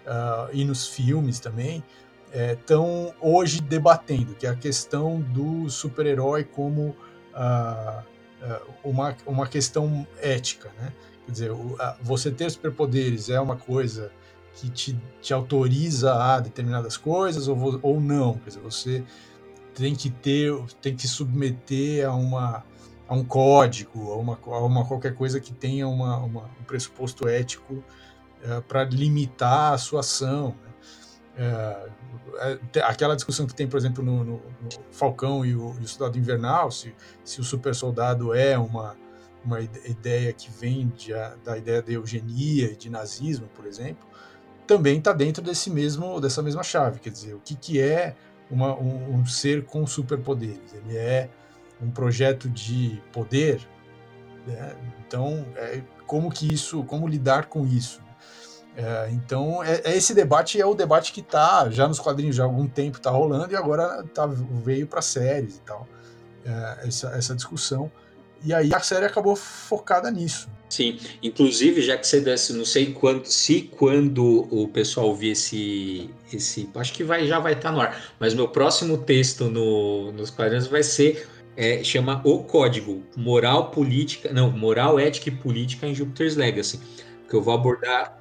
uh, 0.07 0.51
e 0.53 0.65
nos 0.65 0.87
filmes 0.87 1.41
também, 1.41 1.83
estão 2.33 3.13
é, 3.13 3.15
hoje 3.21 3.61
debatendo, 3.61 4.35
que 4.35 4.47
é 4.47 4.51
a 4.51 4.57
questão 4.57 5.21
do 5.21 5.69
super-herói 5.69 6.45
como 6.45 6.89
uh, 7.35 8.03
uh, 8.43 8.67
uma, 8.85 9.17
uma 9.27 9.47
questão 9.47 10.07
ética. 10.21 10.71
Né? 10.79 10.93
Quer 11.25 11.33
dizer, 11.33 11.51
você 12.03 12.31
ter 12.31 12.51
superpoderes 12.51 13.29
é 13.29 13.41
uma 13.41 13.57
coisa 13.57 14.13
que 14.55 14.71
te, 14.71 14.99
te 15.21 15.35
autoriza 15.35 16.15
a 16.15 16.41
determinadas 16.41 16.97
coisas 16.97 17.49
ou, 17.49 17.79
ou 17.83 18.01
não. 18.01 18.35
Quer 18.39 18.49
dizer, 18.49 18.61
você 18.61 19.05
tem 19.75 19.95
que 19.95 20.11
ter, 20.11 20.53
tem 20.81 20.97
que 20.97 21.07
submeter 21.07 22.09
a 22.09 22.15
uma 22.15 22.65
a 23.09 23.15
um 23.15 23.25
código, 23.25 24.13
a 24.13 24.17
uma, 24.17 24.39
a 24.47 24.65
uma 24.65 24.85
qualquer 24.85 25.15
coisa 25.15 25.39
que 25.39 25.53
tenha 25.53 25.87
uma, 25.87 26.17
uma 26.19 26.51
um 26.61 26.65
pressuposto 26.67 27.29
ético 27.29 27.83
é, 28.43 28.61
para 28.61 28.85
limitar 28.85 29.75
a 29.75 29.79
sua 29.79 30.01
ação. 30.01 30.49
Né? 30.49 30.73
É, 31.39 31.89
aquela 32.85 33.15
discussão 33.15 33.47
que 33.47 33.55
tem, 33.55 33.67
por 33.67 33.77
exemplo, 33.77 34.05
no, 34.05 34.25
no, 34.25 34.33
no 34.35 34.69
Falcão 34.91 35.45
e 35.45 35.55
o, 35.55 35.75
e 35.81 35.85
o, 35.85 35.89
Soldado 35.89 36.19
Invernal, 36.19 36.71
se, 36.71 36.95
se 37.25 37.41
o 37.41 37.45
super 37.45 37.75
soldado 37.75 38.35
é 38.35 38.59
uma, 38.59 38.97
uma 39.45 39.61
ideia 39.61 40.33
que 40.33 40.51
vem 40.51 40.89
de, 40.89 41.13
da 41.45 41.57
ideia 41.57 41.83
de 41.83 41.93
eugenia 41.93 42.73
e 42.73 42.77
de 42.77 42.91
nazismo, 42.91 43.49
por 43.55 43.67
exemplo, 43.67 44.07
também 44.67 44.99
está 44.99 45.13
dentro 45.13 45.43
desse 45.43 45.71
mesmo, 45.71 46.21
dessa 46.21 46.43
mesma 46.43 46.63
chave. 46.63 46.99
Quer 46.99 47.11
dizer, 47.11 47.35
o 47.35 47.41
que, 47.41 47.55
que 47.55 47.81
é 47.81 48.17
uma, 48.51 48.75
um, 48.79 49.17
um 49.17 49.27
ser 49.27 49.65
com 49.65 49.87
superpoderes. 49.87 50.75
Ele 50.75 50.97
é 50.97 51.29
um 51.81 51.91
projeto 51.91 52.49
de 52.49 53.01
poder. 53.13 53.61
Né? 54.47 54.77
Então, 55.07 55.47
é, 55.57 55.83
como 56.07 56.31
que 56.31 56.53
isso, 56.53 56.85
como 56.85 57.07
lidar 57.07 57.47
com 57.47 57.67
isso? 57.67 58.01
É, 58.77 59.09
então, 59.11 59.65
é, 59.65 59.81
é, 59.85 59.97
esse 59.97 60.13
debate 60.13 60.61
é 60.61 60.67
o 60.67 60.75
debate 60.75 61.11
que 61.13 61.21
está 61.21 61.71
já 61.71 61.89
nos 61.89 61.99
quadrinhos 61.99 62.37
já 62.37 62.43
há 62.43 62.47
algum 62.47 62.67
tempo 62.67 62.99
está 62.99 63.11
rolando 63.11 63.53
e 63.53 63.57
agora 63.57 64.05
tá, 64.13 64.27
veio 64.27 64.87
para 64.87 65.01
séries 65.01 65.57
e 65.57 65.61
tal 65.61 65.89
é, 66.45 66.87
essa, 66.87 67.09
essa 67.09 67.35
discussão. 67.35 67.91
E 68.45 68.53
aí 68.55 68.73
a 68.73 68.81
série 68.81 69.07
acabou 69.07 69.35
focada 69.35 70.11
nisso. 70.11 70.49
Sim, 70.69 70.99
inclusive, 71.23 71.81
já 71.81 71.97
que 71.97 72.07
você 72.07 72.21
desse, 72.21 72.53
não 72.53 72.65
sei 72.65 72.93
quando, 72.93 73.25
se 73.27 73.63
quando 73.63 74.47
o 74.51 74.69
pessoal 74.69 75.07
ouvir 75.07 75.31
esse, 75.31 76.11
esse. 76.33 76.69
Acho 76.75 76.93
que 76.93 77.05
vai, 77.05 77.27
já 77.27 77.39
vai 77.39 77.53
estar 77.53 77.71
tá 77.71 77.75
no 77.75 77.81
ar. 77.81 78.15
Mas 78.19 78.35
meu 78.35 78.49
próximo 78.49 78.99
texto 78.99 79.45
no, 79.45 80.13
nos 80.13 80.31
quadrinhos 80.31 80.67
vai 80.67 80.83
ser. 80.83 81.29
É, 81.59 81.83
chama 81.83 82.21
O 82.23 82.43
Código 82.45 83.03
Moral 83.17 83.71
Política. 83.71 84.31
Não, 84.33 84.51
Moral, 84.51 84.99
Ética 84.99 85.31
e 85.31 85.33
Política 85.33 85.87
em 85.87 85.95
Jupiter's 85.95 86.37
Legacy. 86.37 86.79
Que 87.29 87.35
eu 87.35 87.43
vou 87.43 87.55
abordar. 87.55 88.21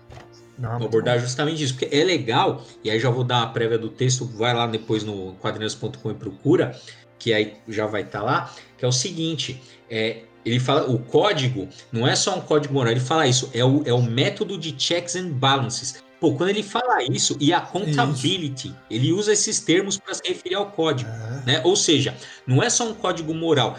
Não, 0.57 0.77
vou 0.79 0.87
abordar 0.87 1.19
justamente 1.19 1.63
isso, 1.63 1.75
porque 1.75 1.93
é 1.95 2.03
legal, 2.03 2.63
e 2.83 2.89
aí 2.89 2.99
já 2.99 3.09
vou 3.09 3.23
dar 3.23 3.43
a 3.43 3.47
prévia 3.47 3.77
do 3.77 3.89
texto, 3.89 4.25
vai 4.25 4.53
lá 4.53 4.65
depois 4.67 5.03
no 5.03 5.33
quadrinhos.com 5.41 6.11
e 6.11 6.13
procura, 6.13 6.79
que 7.19 7.33
aí 7.33 7.55
já 7.67 7.85
vai 7.85 8.03
estar 8.03 8.19
tá 8.19 8.25
lá, 8.25 8.53
que 8.77 8.85
é 8.85 8.87
o 8.87 8.91
seguinte: 8.91 9.61
é, 9.89 10.21
ele 10.45 10.59
fala, 10.59 10.89
o 10.89 10.99
código 10.99 11.67
não 11.91 12.07
é 12.07 12.15
só 12.15 12.37
um 12.37 12.41
código 12.41 12.73
moral, 12.73 12.91
ele 12.91 12.99
fala 12.99 13.27
isso, 13.27 13.49
é 13.53 13.65
o, 13.65 13.83
é 13.85 13.93
o 13.93 14.01
método 14.01 14.57
de 14.57 14.73
checks 14.77 15.15
and 15.15 15.29
balances. 15.29 16.03
Pô, 16.19 16.33
quando 16.33 16.49
ele 16.49 16.63
fala 16.63 17.03
isso, 17.03 17.35
e 17.41 17.51
a 17.51 17.57
accountability, 17.57 18.69
isso. 18.69 18.77
ele 18.89 19.11
usa 19.11 19.33
esses 19.33 19.59
termos 19.59 19.97
para 19.97 20.13
se 20.13 20.21
referir 20.25 20.55
ao 20.55 20.71
código, 20.71 21.09
é. 21.09 21.45
né? 21.45 21.61
Ou 21.63 21.75
seja, 21.75 22.15
não 22.47 22.63
é 22.63 22.69
só 22.69 22.87
um 22.89 22.93
código 22.93 23.33
moral. 23.33 23.77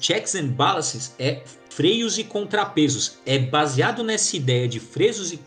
Checks 0.00 0.34
and 0.34 0.48
balances 0.48 1.14
é 1.18 1.42
freios 1.70 2.18
e 2.18 2.24
contrapesos. 2.24 3.18
É 3.24 3.38
baseado 3.38 4.02
nessa 4.02 4.36
ideia 4.36 4.66
de 4.66 4.80
freios 4.80 5.32
e 5.32 5.38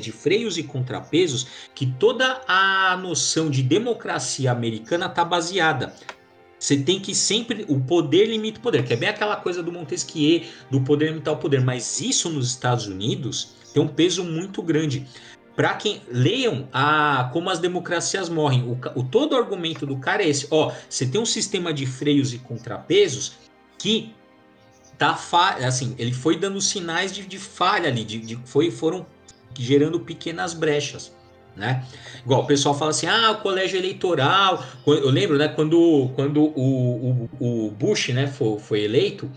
de 0.00 0.12
freios 0.12 0.58
e 0.58 0.62
contrapesos 0.62 1.46
que 1.74 1.86
toda 1.86 2.40
a 2.46 2.96
noção 2.96 3.50
de 3.50 3.62
democracia 3.62 4.50
americana 4.50 5.06
está 5.06 5.24
baseada. 5.24 5.94
Você 6.58 6.76
tem 6.76 6.98
que 6.98 7.14
sempre. 7.14 7.64
O 7.68 7.80
poder 7.80 8.26
limita 8.26 8.58
o 8.58 8.62
poder, 8.62 8.84
que 8.84 8.92
é 8.92 8.96
bem 8.96 9.08
aquela 9.08 9.36
coisa 9.36 9.62
do 9.62 9.70
Montesquieu, 9.70 10.42
do 10.70 10.80
poder 10.80 11.10
limitar 11.10 11.34
o 11.34 11.36
poder. 11.36 11.60
Mas 11.60 12.00
isso 12.00 12.30
nos 12.30 12.48
Estados 12.48 12.86
Unidos 12.86 13.50
tem 13.72 13.82
um 13.82 13.88
peso 13.88 14.24
muito 14.24 14.62
grande. 14.62 15.06
Para 15.54 15.74
quem 15.74 16.02
leiam 16.10 16.68
a 16.72 17.30
como 17.32 17.50
as 17.50 17.58
democracias 17.58 18.28
morrem, 18.28 18.62
o, 18.62 18.78
o, 18.98 19.02
todo 19.02 19.36
argumento 19.36 19.86
do 19.86 19.98
cara 19.98 20.22
é 20.22 20.28
esse: 20.28 20.46
ó, 20.50 20.72
você 20.88 21.06
tem 21.06 21.20
um 21.20 21.26
sistema 21.26 21.72
de 21.72 21.86
freios 21.86 22.32
e 22.32 22.38
contrapesos 22.38 23.34
que 23.78 24.14
tá 24.98 25.18
assim, 25.66 25.94
ele 25.98 26.12
foi 26.12 26.38
dando 26.38 26.60
sinais 26.60 27.12
de, 27.12 27.26
de 27.26 27.38
falha 27.38 27.88
ali, 27.88 28.02
de, 28.02 28.18
de, 28.18 28.36
foi, 28.46 28.70
foram 28.70 29.06
gerando 29.62 30.00
pequenas 30.00 30.54
brechas 30.54 31.12
né? 31.56 31.82
Igual 32.24 32.42
o 32.42 32.46
pessoal 32.46 32.74
fala 32.74 32.90
assim, 32.90 33.06
ah, 33.06 33.32
o 33.32 33.36
colégio 33.36 33.78
eleitoral. 33.78 34.62
Eu 34.86 35.10
lembro, 35.10 35.38
né, 35.38 35.48
quando, 35.48 36.10
quando 36.14 36.42
o, 36.42 37.28
o, 37.40 37.66
o 37.66 37.70
Bush, 37.70 38.08
né, 38.10 38.26
foi, 38.26 38.58
foi 38.58 38.80
eleito, 38.82 39.30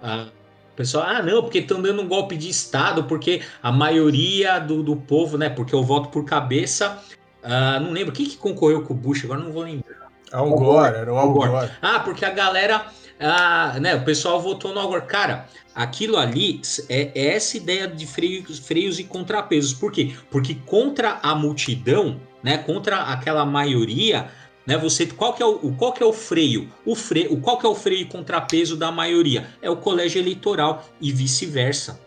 a, 0.00 0.28
o 0.72 0.76
pessoal, 0.76 1.04
ah, 1.06 1.22
não, 1.22 1.42
porque 1.42 1.58
estão 1.58 1.82
dando 1.82 2.02
um 2.02 2.08
golpe 2.08 2.36
de 2.36 2.48
Estado, 2.48 3.04
porque 3.04 3.42
a 3.62 3.72
maioria 3.72 4.58
do, 4.58 4.82
do 4.82 4.96
povo, 4.96 5.36
né, 5.36 5.48
porque 5.48 5.74
eu 5.74 5.82
voto 5.82 6.08
por 6.08 6.24
cabeça. 6.24 7.02
Uh, 7.42 7.80
não 7.82 7.90
lembro, 7.90 8.12
quem 8.12 8.24
que 8.24 8.38
concorreu 8.38 8.82
com 8.82 8.94
o 8.94 8.96
Bush? 8.96 9.24
Agora 9.24 9.40
não 9.40 9.52
vou 9.52 9.64
lembrar. 9.64 10.08
Al 10.32 10.50
Gore, 10.50 10.96
era 10.96 11.12
o 11.12 11.18
Al 11.18 11.32
Gore. 11.32 11.70
Ah, 11.82 12.00
porque 12.00 12.24
a 12.24 12.30
galera, 12.30 12.86
ah, 13.20 13.78
né, 13.80 13.94
o 13.94 14.04
pessoal 14.04 14.40
votou 14.40 14.74
no 14.74 14.80
Al 14.80 14.88
Gore. 14.88 15.06
Cara, 15.06 15.48
Aquilo 15.74 16.16
ali 16.16 16.60
é, 16.88 17.10
é 17.14 17.34
essa 17.34 17.56
ideia 17.56 17.88
de 17.88 18.06
freios, 18.06 18.60
freios 18.60 19.00
e 19.00 19.04
contrapesos. 19.04 19.74
Por 19.74 19.90
quê? 19.90 20.14
Porque 20.30 20.54
contra 20.54 21.18
a 21.20 21.34
multidão, 21.34 22.20
né, 22.44 22.58
contra 22.58 23.02
aquela 23.02 23.44
maioria, 23.44 24.30
né, 24.64 24.78
você 24.78 25.04
qual 25.06 25.34
que 25.34 25.42
é 25.42 25.46
o 25.46 25.72
qual 25.72 25.92
que 25.92 26.00
é 26.00 26.06
o 26.06 26.12
freio? 26.12 26.72
O 26.86 26.94
freio, 26.94 27.40
qual 27.40 27.58
que 27.58 27.66
é 27.66 27.68
o 27.68 27.74
freio 27.74 28.02
e 28.02 28.04
contrapeso 28.04 28.76
da 28.76 28.92
maioria? 28.92 29.48
É 29.60 29.68
o 29.68 29.76
colégio 29.76 30.20
eleitoral 30.20 30.88
e 31.00 31.10
vice-versa, 31.10 32.00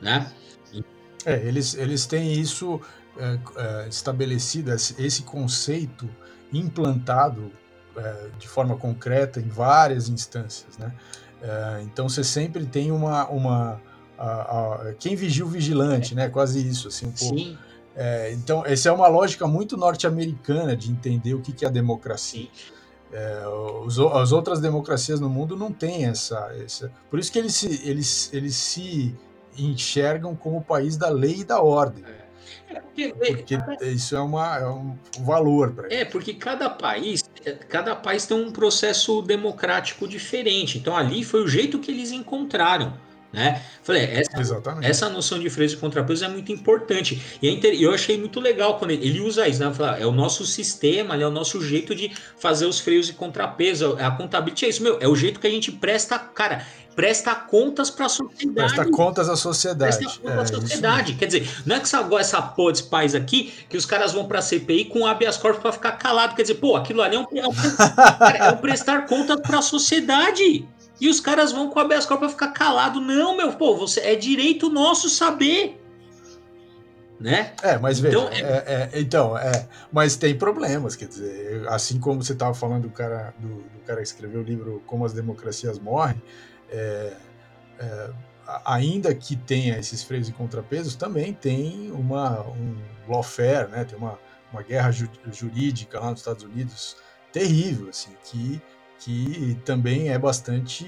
né? 0.00 0.26
É, 1.24 1.36
eles, 1.46 1.74
eles 1.74 2.04
têm 2.04 2.32
isso 2.32 2.80
é, 3.16 3.38
é, 3.56 3.88
estabelecido, 3.88 4.72
esse 4.72 5.22
conceito 5.22 6.10
implantado 6.52 7.52
é, 7.96 8.26
de 8.38 8.48
forma 8.48 8.76
concreta 8.76 9.40
em 9.40 9.48
várias 9.48 10.08
instâncias, 10.08 10.78
né? 10.78 10.92
É, 11.42 11.82
então 11.82 12.08
você 12.08 12.22
sempre 12.22 12.64
tem 12.64 12.92
uma. 12.92 13.28
uma 13.28 13.80
a, 14.18 14.88
a, 14.90 14.94
quem 14.98 15.16
vigia 15.16 15.44
o 15.44 15.48
vigilante, 15.48 16.14
né? 16.14 16.28
Quase 16.28 16.66
isso, 16.66 16.88
assim, 16.88 17.06
um 17.06 17.12
pouco. 17.12 17.38
Sim. 17.38 17.58
É, 17.94 18.32
então, 18.32 18.64
essa 18.64 18.88
é 18.88 18.92
uma 18.92 19.08
lógica 19.08 19.46
muito 19.46 19.76
norte-americana 19.76 20.76
de 20.76 20.90
entender 20.90 21.34
o 21.34 21.40
que, 21.40 21.52
que 21.52 21.64
é 21.64 21.68
a 21.68 21.70
democracia. 21.70 22.48
É, 23.12 23.46
os, 23.84 23.98
as 23.98 24.32
outras 24.32 24.60
democracias 24.60 25.20
no 25.20 25.28
mundo 25.28 25.56
não 25.56 25.70
têm 25.70 26.06
essa, 26.06 26.50
essa. 26.64 26.90
Por 27.10 27.18
isso 27.18 27.30
que 27.30 27.38
eles 27.38 27.54
se, 27.54 27.86
eles, 27.86 28.30
eles 28.32 28.56
se 28.56 29.14
enxergam 29.58 30.34
como 30.34 30.58
o 30.58 30.62
país 30.62 30.96
da 30.96 31.10
lei 31.10 31.40
e 31.40 31.44
da 31.44 31.60
ordem. 31.60 32.04
É. 32.04 32.22
É 32.68 32.80
porque, 32.80 33.58
porque 33.58 33.86
isso 33.86 34.16
é, 34.16 34.20
uma, 34.20 34.58
é 34.58 34.66
um 34.66 34.96
valor 35.20 35.72
para 35.72 35.92
É, 35.92 36.04
porque 36.04 36.34
cada 36.34 36.70
país, 36.70 37.22
cada 37.68 37.94
país 37.94 38.26
tem 38.26 38.36
um 38.36 38.50
processo 38.50 39.22
democrático 39.22 40.08
diferente. 40.08 40.78
Então 40.78 40.96
ali 40.96 41.24
foi 41.24 41.42
o 41.42 41.48
jeito 41.48 41.78
que 41.78 41.90
eles 41.90 42.12
encontraram. 42.12 42.96
Né? 43.32 43.62
Falei, 43.82 44.02
essa, 44.02 44.60
essa 44.82 45.08
noção 45.08 45.38
de 45.38 45.48
freio 45.48 45.72
e 45.72 45.76
contrapeso 45.76 46.22
é 46.22 46.28
muito 46.28 46.52
importante. 46.52 47.20
E 47.40 47.48
é 47.48 47.74
eu 47.82 47.94
achei 47.94 48.18
muito 48.18 48.38
legal 48.38 48.78
quando 48.78 48.90
ele, 48.90 49.06
ele 49.06 49.20
usa 49.20 49.48
isso, 49.48 49.64
né? 49.64 49.72
Fala, 49.72 49.98
é 49.98 50.04
o 50.04 50.12
nosso 50.12 50.44
sistema, 50.44 51.16
é 51.16 51.26
o 51.26 51.30
nosso 51.30 51.62
jeito 51.62 51.94
de 51.94 52.12
fazer 52.36 52.66
os 52.66 52.78
freios 52.78 53.08
e 53.08 53.14
contrapeso. 53.14 53.96
A 53.98 54.10
contabilidade 54.10 54.66
é 54.66 54.68
isso, 54.68 54.82
meu, 54.82 54.98
é 55.00 55.08
o 55.08 55.16
jeito 55.16 55.40
que 55.40 55.46
a 55.46 55.50
gente 55.50 55.72
presta, 55.72 56.18
cara, 56.18 56.66
presta 56.94 57.34
contas 57.34 57.90
para 57.90 58.06
a 58.06 58.08
sociedade. 58.08 58.74
Presta 58.74 58.90
contas 58.90 59.28
à 59.28 59.36
sociedade. 59.36 59.96
Presta 59.96 60.20
contas 60.20 60.38
à 60.38 60.42
é, 60.42 60.60
sociedade. 60.60 61.14
Quer 61.14 61.26
dizer, 61.26 61.48
não 61.66 61.76
é 61.76 61.78
que 61.78 61.84
essa, 61.84 62.08
essa 62.18 62.42
porra 62.42 62.72
desse 62.72 62.84
país 62.84 63.14
aqui, 63.14 63.52
que 63.68 63.76
os 63.76 63.86
caras 63.86 64.12
vão 64.12 64.26
para 64.26 64.38
a 64.38 64.42
CPI 64.42 64.86
com 64.86 65.06
habeas 65.06 65.36
corpus 65.36 65.62
para 65.62 65.72
ficar 65.72 65.92
calado. 65.92 66.34
Quer 66.34 66.42
dizer, 66.42 66.56
pô, 66.56 66.76
aquilo 66.76 67.02
ali 67.02 67.16
é 67.16 67.20
um, 67.20 67.26
é 67.32 67.48
um, 67.48 67.52
é 68.46 68.52
um 68.52 68.56
prestar 68.56 69.06
contas 69.06 69.40
para 69.40 69.58
a 69.58 69.62
sociedade. 69.62 70.66
E 71.00 71.08
os 71.08 71.20
caras 71.20 71.50
vão 71.50 71.68
com 71.68 71.80
habeas 71.80 72.06
corpus 72.06 72.32
para 72.32 72.48
ficar 72.48 72.58
calado. 72.58 73.00
Não, 73.00 73.36
meu, 73.36 73.52
pô, 73.52 73.76
você 73.76 74.00
é 74.00 74.14
direito 74.14 74.68
nosso 74.68 75.08
saber. 75.08 75.78
Né? 77.18 77.52
É, 77.62 77.78
mas 77.78 78.00
veja, 78.00 78.18
então, 78.18 78.32
é... 78.32 78.40
É, 78.40 78.90
é, 78.92 79.00
então, 79.00 79.38
é, 79.38 79.68
mas 79.92 80.16
tem 80.16 80.36
problemas, 80.36 80.96
quer 80.96 81.06
dizer, 81.06 81.68
assim 81.68 82.00
como 82.00 82.20
você 82.20 82.32
estava 82.32 82.52
falando 82.52 82.82
do 82.82 82.90
cara, 82.90 83.32
do, 83.38 83.48
do, 83.48 83.78
cara 83.86 83.98
que 83.98 84.08
escreveu 84.08 84.40
o 84.40 84.42
livro 84.42 84.82
Como 84.88 85.04
as 85.04 85.12
Democracias 85.12 85.78
Morrem, 85.78 86.20
é, 86.72 87.16
é, 87.78 88.10
ainda 88.64 89.14
que 89.14 89.36
tenha 89.36 89.78
esses 89.78 90.02
freios 90.02 90.28
e 90.28 90.32
contrapesos, 90.32 90.94
também 90.96 91.32
tem 91.32 91.90
uma 91.92 92.40
um 92.40 92.76
lawfare, 93.08 93.68
né? 93.68 93.84
Tem 93.84 93.98
uma, 93.98 94.18
uma 94.52 94.62
guerra 94.62 94.90
ju 94.90 95.08
jurídica 95.30 96.00
lá 96.00 96.10
nos 96.10 96.20
Estados 96.20 96.42
Unidos 96.42 96.96
terrível, 97.32 97.88
assim, 97.88 98.10
que, 98.24 98.60
que 98.98 99.56
também 99.64 100.10
é 100.10 100.18
bastante, 100.18 100.86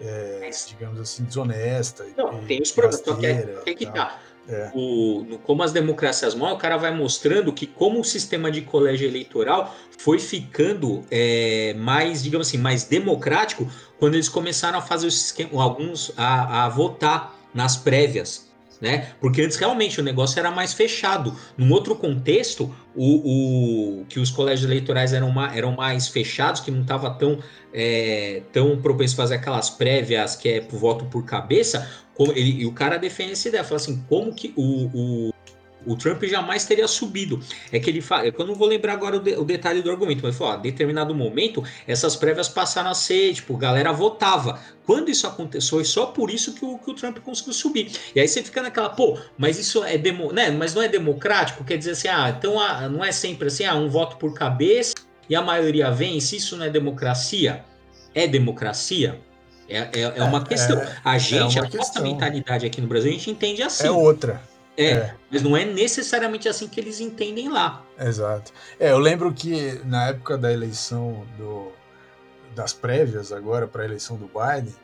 é, 0.00 0.50
digamos 0.66 1.00
assim, 1.00 1.24
desonesta. 1.24 2.06
Não, 2.16 2.42
e, 2.42 2.46
tem 2.46 2.62
os 2.62 2.72
problemas, 2.72 3.04
só 3.04 3.14
que, 3.16 3.26
é, 3.26 3.74
que 3.74 3.86
tá. 3.86 4.20
É. 4.50 4.70
O, 4.74 5.24
no, 5.28 5.38
como 5.38 5.62
as 5.62 5.72
democracias 5.72 6.34
morrem, 6.34 6.54
o 6.54 6.58
cara 6.58 6.76
vai 6.76 6.94
mostrando 6.94 7.52
que 7.52 7.66
como 7.66 8.00
o 8.00 8.04
sistema 8.04 8.50
de 8.50 8.62
colégio 8.62 9.06
eleitoral 9.06 9.76
foi 9.96 10.18
ficando 10.18 11.04
é, 11.10 11.74
mais, 11.78 12.22
digamos 12.22 12.48
assim, 12.48 12.58
mais 12.58 12.84
democrático 12.84 13.70
quando 13.98 14.14
eles 14.14 14.28
começaram 14.28 14.78
a 14.78 14.82
fazer 14.82 15.06
os 15.06 15.26
esquema, 15.26 15.62
alguns 15.62 16.12
a, 16.16 16.64
a 16.64 16.68
votar 16.68 17.38
nas 17.54 17.76
prévias. 17.76 18.50
Né? 18.80 19.12
Porque 19.20 19.42
antes 19.42 19.58
realmente 19.58 20.00
o 20.00 20.02
negócio 20.02 20.38
era 20.38 20.50
mais 20.50 20.72
fechado. 20.72 21.36
Num 21.54 21.70
outro 21.70 21.94
contexto, 21.94 22.74
o, 22.96 24.00
o 24.00 24.04
que 24.06 24.18
os 24.18 24.30
colégios 24.30 24.64
eleitorais 24.64 25.12
eram, 25.12 25.34
eram 25.52 25.72
mais 25.72 26.08
fechados, 26.08 26.62
que 26.62 26.70
não 26.70 26.80
estava 26.80 27.10
tão, 27.10 27.38
é, 27.74 28.40
tão 28.50 28.80
propenso 28.80 29.12
a 29.14 29.16
fazer 29.18 29.34
aquelas 29.34 29.68
prévias 29.68 30.34
que 30.34 30.48
é 30.48 30.60
por 30.62 30.78
voto 30.78 31.04
por 31.04 31.26
cabeça, 31.26 31.86
como 32.20 32.32
ele, 32.32 32.60
e 32.60 32.66
o 32.66 32.72
cara 32.72 32.98
defende 32.98 33.32
essa 33.32 33.48
ideia, 33.48 33.64
fala 33.64 33.76
assim, 33.76 34.04
como 34.06 34.34
que 34.34 34.52
o, 34.54 34.90
o, 34.92 35.34
o 35.86 35.96
Trump 35.96 36.22
jamais 36.24 36.66
teria 36.66 36.86
subido. 36.86 37.40
É 37.72 37.80
que 37.80 37.88
ele 37.88 38.02
fala, 38.02 38.26
eu 38.26 38.46
não 38.46 38.54
vou 38.54 38.68
lembrar 38.68 38.92
agora 38.92 39.16
o, 39.16 39.20
de, 39.20 39.32
o 39.36 39.42
detalhe 39.42 39.80
do 39.80 39.90
argumento, 39.90 40.20
mas 40.22 40.36
falou, 40.36 40.52
a 40.52 40.56
determinado 40.58 41.14
momento, 41.14 41.64
essas 41.86 42.16
prévias 42.16 42.46
passaram 42.46 42.90
a 42.90 42.94
ser, 42.94 43.32
tipo, 43.32 43.56
galera 43.56 43.90
votava. 43.90 44.60
Quando 44.84 45.10
isso 45.10 45.26
aconteceu, 45.26 45.78
foi 45.78 45.84
só 45.86 46.06
por 46.08 46.30
isso 46.30 46.52
que 46.52 46.62
o, 46.62 46.76
que 46.76 46.90
o 46.90 46.94
Trump 46.94 47.20
conseguiu 47.20 47.54
subir. 47.54 47.90
E 48.14 48.20
aí 48.20 48.28
você 48.28 48.42
fica 48.42 48.60
naquela, 48.60 48.90
pô, 48.90 49.18
mas 49.38 49.58
isso 49.58 49.82
é 49.82 49.96
demo, 49.96 50.30
né? 50.30 50.50
Mas 50.50 50.74
não 50.74 50.82
é 50.82 50.88
democrático, 50.88 51.64
quer 51.64 51.78
dizer 51.78 51.92
assim, 51.92 52.08
ah, 52.08 52.34
então 52.36 52.60
ah, 52.60 52.86
não 52.86 53.02
é 53.02 53.12
sempre 53.12 53.48
assim, 53.48 53.64
ah, 53.64 53.76
um 53.76 53.88
voto 53.88 54.18
por 54.18 54.34
cabeça 54.34 54.92
e 55.26 55.34
a 55.34 55.40
maioria 55.40 55.90
vence, 55.90 56.36
isso 56.36 56.54
não 56.54 56.66
é 56.66 56.68
democracia? 56.68 57.64
É 58.14 58.26
democracia? 58.26 59.18
É, 59.70 59.88
é, 59.92 60.00
é 60.16 60.22
uma 60.24 60.38
é, 60.38 60.44
questão. 60.44 60.78
É, 60.80 60.96
a 61.04 61.16
gente, 61.16 61.58
é 61.58 61.62
a 61.62 61.68
nossa 61.68 62.00
mentalidade 62.00 62.66
aqui 62.66 62.80
no 62.80 62.88
Brasil, 62.88 63.10
a 63.10 63.14
gente 63.14 63.30
entende 63.30 63.62
assim. 63.62 63.86
É 63.86 63.90
outra. 63.90 64.42
É, 64.76 64.90
é, 64.90 65.14
mas 65.30 65.42
não 65.42 65.56
é 65.56 65.64
necessariamente 65.64 66.48
assim 66.48 66.66
que 66.66 66.80
eles 66.80 67.00
entendem 67.00 67.48
lá. 67.48 67.84
Exato. 67.98 68.52
É, 68.78 68.90
eu 68.90 68.98
lembro 68.98 69.32
que 69.32 69.80
na 69.84 70.08
época 70.08 70.36
da 70.36 70.52
eleição 70.52 71.24
do, 71.36 71.70
das 72.54 72.72
prévias 72.72 73.30
agora 73.30 73.66
para 73.66 73.82
a 73.82 73.84
eleição 73.84 74.16
do 74.16 74.26
Biden, 74.26 74.74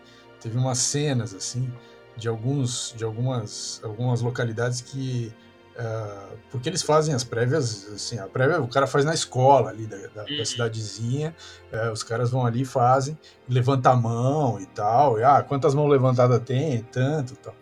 teve 0.40 0.56
umas 0.56 0.78
cenas 0.78 1.34
assim 1.34 1.72
de 2.16 2.28
alguns 2.28 2.94
de 2.96 3.04
algumas 3.04 3.80
algumas 3.82 4.20
localidades 4.22 4.80
que 4.80 5.32
uh, 5.78 6.36
porque 6.50 6.68
eles 6.68 6.82
fazem 6.82 7.14
as 7.14 7.24
prévias 7.24 7.86
assim 7.94 8.18
a 8.18 8.26
prévia 8.26 8.60
o 8.60 8.68
cara 8.68 8.86
faz 8.86 9.04
na 9.04 9.14
escola 9.14 9.70
ali 9.70 9.86
da, 9.86 9.96
da, 9.96 10.22
da 10.24 10.30
uhum. 10.30 10.44
cidadezinha 10.44 11.34
uh, 11.72 11.92
os 11.92 12.02
caras 12.02 12.30
vão 12.30 12.44
ali 12.44 12.64
fazem 12.64 13.18
levanta 13.48 13.90
a 13.90 13.96
mão 13.96 14.60
e 14.60 14.66
tal 14.66 15.18
e, 15.18 15.24
ah 15.24 15.42
quantas 15.42 15.74
mãos 15.74 15.88
levantadas 15.88 16.40
tem? 16.44 16.82
Tanto 16.82 17.36
tal. 17.36 17.54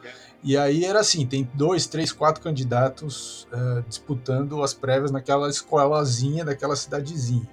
E 0.42 0.56
aí 0.56 0.84
era 0.84 1.00
assim 1.00 1.26
tem 1.26 1.48
dois 1.54 1.86
três 1.86 2.12
quatro 2.12 2.42
candidatos 2.42 3.48
uh, 3.52 3.82
disputando 3.88 4.62
as 4.62 4.74
prévias 4.74 5.10
naquela 5.10 5.48
escolazinha 5.48 6.44
daquela 6.44 6.76
cidadezinha. 6.76 7.48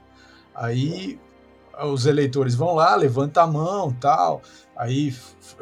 Aí 0.54 1.20
os 1.84 2.06
eleitores 2.06 2.56
vão 2.56 2.76
lá, 2.76 2.96
levanta 2.96 3.42
a 3.42 3.48
mão, 3.48 3.92
tal, 3.92 4.42
aí 4.76 5.12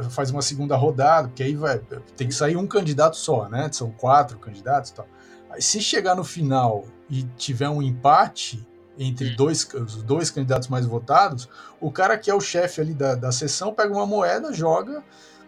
faz 0.09 0.29
uma 0.31 0.41
segunda 0.41 0.75
rodada, 0.75 1.27
porque 1.27 1.43
aí 1.43 1.55
vai, 1.55 1.79
tem 2.15 2.27
que 2.27 2.33
sair 2.33 2.57
um 2.57 2.67
candidato 2.67 3.17
só, 3.17 3.47
né? 3.47 3.69
São 3.71 3.91
quatro 3.91 4.37
candidatos, 4.37 4.91
tal. 4.91 5.07
Aí 5.49 5.61
se 5.61 5.81
chegar 5.81 6.15
no 6.15 6.23
final 6.23 6.85
e 7.09 7.23
tiver 7.37 7.69
um 7.69 7.81
empate 7.81 8.65
entre 8.97 9.29
hum. 9.29 9.35
dois, 9.35 9.67
os 9.73 10.03
dois 10.03 10.29
candidatos 10.29 10.67
mais 10.67 10.85
votados, 10.85 11.49
o 11.79 11.91
cara 11.91 12.17
que 12.17 12.29
é 12.29 12.35
o 12.35 12.41
chefe 12.41 12.81
ali 12.81 12.93
da, 12.93 13.15
da 13.15 13.31
sessão 13.31 13.73
pega 13.73 13.93
uma 13.93 14.05
moeda, 14.05 14.53
joga, 14.53 15.03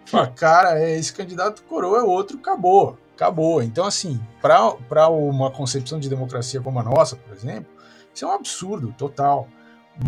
fala, 0.06 0.28
hum. 0.28 0.34
cara, 0.36 0.80
é 0.80 0.98
esse 0.98 1.14
candidato 1.14 1.64
coroa 1.64 2.00
é 2.00 2.04
outro, 2.04 2.38
acabou, 2.38 2.98
acabou. 3.14 3.62
Então 3.62 3.86
assim, 3.86 4.20
para 4.42 5.10
uma 5.10 5.52
concepção 5.52 6.00
de 6.00 6.10
democracia 6.10 6.62
como 6.62 6.80
a 6.80 6.84
nossa, 6.84 7.16
por 7.16 7.34
exemplo, 7.34 7.72
isso 8.14 8.26
é 8.26 8.28
um 8.28 8.32
absurdo 8.32 8.94
total. 8.98 9.48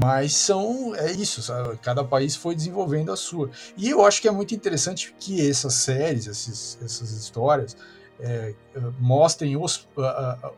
Mas 0.02 0.34
são 0.34 0.96
é 0.96 1.12
isso, 1.12 1.42
sabe? 1.42 1.78
cada 1.78 2.04
país 2.04 2.36
foi 2.36 2.56
desenvolvendo 2.56 3.12
a 3.12 3.16
sua. 3.16 3.50
E 3.78 3.90
eu 3.90 4.06
acho 4.06 4.22
que 4.22 4.28
é 4.28 4.32
muito 4.32 4.56
interessante 4.56 5.14
que 5.20 5.48
essas 5.48 5.74
séries, 5.76 6.26
esses, 6.26 6.80
essas 6.82 7.12
histórias, 7.12 7.76
é, 8.20 8.54
mostrem 9.00 9.58
os, 9.58 9.88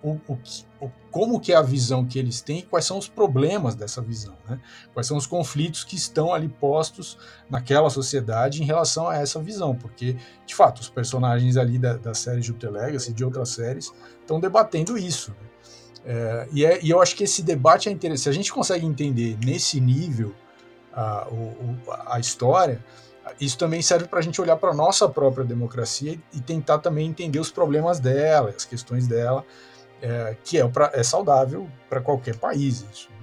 o, 0.04 0.20
o, 0.28 0.38
o, 0.82 0.92
como 1.10 1.40
que 1.40 1.52
é 1.54 1.56
a 1.56 1.62
visão 1.62 2.06
que 2.06 2.20
eles 2.20 2.42
têm 2.42 2.60
e 2.60 2.62
quais 2.64 2.86
são 2.86 2.98
os 2.98 3.08
problemas 3.08 3.76
dessa 3.76 4.02
visão, 4.02 4.36
né? 4.48 4.60
quais 4.94 5.08
são 5.08 5.18
os 5.18 5.26
conflitos 5.26 5.84
que 5.84 5.96
estão 5.96 6.34
ali 6.34 6.48
postos 6.48 7.18
naquela 7.50 7.90
sociedade 7.90 8.62
em 8.62 8.66
relação 8.66 9.08
a 9.08 9.18
essa 9.18 9.42
visão, 9.42 9.74
porque, 9.74 10.16
de 10.46 10.54
fato, 10.54 10.80
os 10.80 10.90
personagens 10.90 11.58
ali 11.58 11.80
da, 11.80 11.96
da 11.96 12.14
série 12.14 12.42
Jupiter 12.42 12.72
Legacy 12.72 13.12
e 13.12 13.14
de 13.14 13.24
outras 13.26 13.50
séries 13.50 13.92
estão 14.22 14.40
debatendo 14.40 14.98
isso. 14.98 15.32
Né? 15.32 15.48
É, 16.06 16.48
e, 16.52 16.66
é, 16.66 16.80
e, 16.84 16.90
eu 16.90 17.02
acho 17.02 17.16
que 17.16 17.24
esse 17.24 17.42
debate 17.42 17.90
é 17.90 17.92
interessante. 17.92 18.24
Se 18.24 18.30
a 18.30 18.34
gente 18.34 18.54
consegue 18.54 18.86
entender 18.86 19.38
nesse 19.44 19.82
nível 19.82 20.34
a, 20.94 21.28
o, 21.30 21.76
a 22.06 22.20
história, 22.20 22.84
isso 23.42 23.58
também 23.58 23.82
serve 23.82 24.08
para 24.08 24.20
a 24.20 24.22
gente 24.22 24.40
olhar 24.40 24.56
para 24.56 24.70
a 24.70 24.74
nossa 24.74 25.10
própria 25.10 25.44
democracia 25.44 26.20
e, 26.34 26.40
tentar 26.40 26.78
também 26.78 27.08
entender 27.08 27.40
os 27.40 27.50
problemas 27.50 28.00
dela, 28.00 28.54
as 28.56 28.66
questões 28.66 29.08
dela, 29.08 29.44
é, 30.02 30.38
que 30.44 30.60
é, 30.60 30.68
pra, 30.68 30.92
é 30.94 31.02
saudável 31.02 31.68
para 31.90 32.00
qualquer 32.00 32.38
país. 32.38 32.86
Isso. 32.92 33.16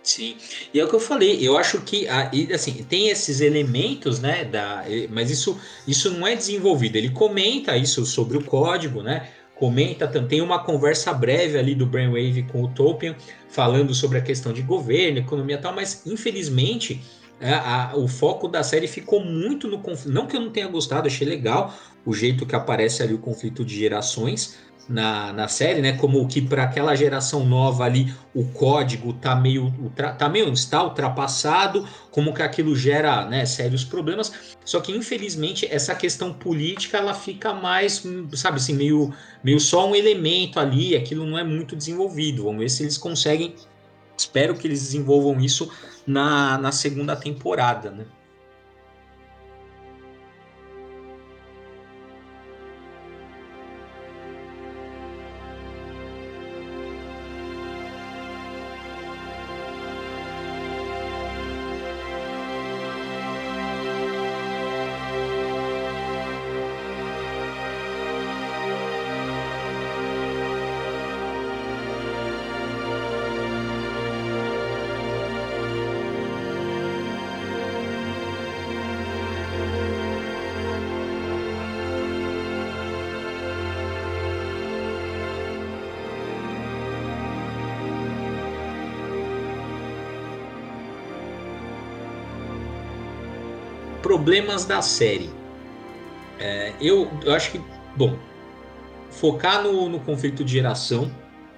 Sim, 0.00 0.38
e 0.72 0.80
é 0.80 0.84
o 0.84 0.88
que 0.88 0.94
eu 0.94 1.00
falei, 1.00 1.46
eu 1.46 1.58
acho 1.58 1.82
que 1.82 2.08
assim, 2.54 2.82
tem 2.84 3.10
esses 3.10 3.42
elementos, 3.42 4.20
né, 4.20 4.42
da, 4.42 4.84
mas 5.10 5.30
isso, 5.30 5.60
isso 5.86 6.10
não 6.12 6.26
é 6.26 6.34
desenvolvido. 6.34 6.96
Ele 6.96 7.10
comenta 7.10 7.76
isso 7.76 8.06
sobre 8.06 8.38
o 8.38 8.44
código, 8.44 9.02
né? 9.02 9.28
Comenta, 9.58 10.06
tem 10.06 10.40
uma 10.40 10.62
conversa 10.62 11.12
breve 11.12 11.58
ali 11.58 11.74
do 11.74 11.84
Brainwave 11.84 12.44
com 12.44 12.62
o 12.62 12.68
Topian, 12.68 13.16
falando 13.48 13.92
sobre 13.94 14.18
a 14.18 14.20
questão 14.20 14.52
de 14.52 14.62
governo, 14.62 15.18
economia 15.18 15.56
e 15.56 15.60
tal, 15.60 15.74
mas 15.74 16.06
infelizmente 16.06 17.00
é, 17.40 17.52
a, 17.52 17.92
o 17.96 18.08
foco 18.08 18.48
da 18.48 18.62
série 18.62 18.86
ficou 18.86 19.24
muito 19.24 19.68
no 19.68 19.78
conflito. 19.78 20.14
Não 20.14 20.26
que 20.26 20.36
eu 20.36 20.40
não 20.40 20.50
tenha 20.50 20.68
gostado, 20.68 21.06
achei 21.06 21.26
legal 21.26 21.74
o 22.04 22.14
jeito 22.14 22.46
que 22.46 22.54
aparece 22.54 23.02
ali 23.02 23.14
o 23.14 23.18
conflito 23.18 23.64
de 23.64 23.76
gerações, 23.76 24.58
na, 24.88 25.32
na 25.32 25.48
série, 25.48 25.82
né? 25.82 25.92
Como 25.92 26.26
que 26.26 26.40
para 26.40 26.64
aquela 26.64 26.94
geração 26.94 27.44
nova 27.44 27.84
ali 27.84 28.12
o 28.34 28.44
código 28.46 29.12
tá 29.12 29.36
meio 29.36 29.72
tá 30.16 30.28
meio 30.28 30.50
está 30.52 30.82
ultrapassado, 30.82 31.86
como 32.10 32.32
que 32.32 32.42
aquilo 32.42 32.74
gera, 32.74 33.26
né, 33.26 33.44
sérios 33.44 33.84
problemas. 33.84 34.56
Só 34.64 34.80
que 34.80 34.92
infelizmente 34.92 35.66
essa 35.70 35.94
questão 35.94 36.32
política 36.32 36.96
ela 36.96 37.12
fica 37.12 37.52
mais, 37.52 38.02
sabe 38.34 38.56
assim, 38.56 38.74
meio 38.74 39.12
meio 39.44 39.60
só 39.60 39.88
um 39.88 39.94
elemento 39.94 40.58
ali, 40.58 40.96
aquilo 40.96 41.26
não 41.26 41.38
é 41.38 41.44
muito 41.44 41.76
desenvolvido. 41.76 42.44
Vamos 42.44 42.60
ver 42.60 42.70
se 42.70 42.82
eles 42.82 42.96
conseguem. 42.96 43.54
Espero 44.16 44.56
que 44.56 44.66
eles 44.66 44.80
desenvolvam 44.80 45.38
isso 45.40 45.70
na, 46.06 46.58
na 46.58 46.72
segunda 46.72 47.14
temporada, 47.14 47.90
né? 47.90 48.04
Problemas 94.08 94.64
da 94.64 94.80
série. 94.80 95.28
É, 96.38 96.72
eu, 96.80 97.10
eu 97.22 97.34
acho 97.34 97.52
que, 97.52 97.60
bom, 97.94 98.18
focar 99.10 99.62
no, 99.62 99.86
no 99.86 100.00
conflito 100.00 100.42
de 100.42 100.50
geração, 100.50 101.12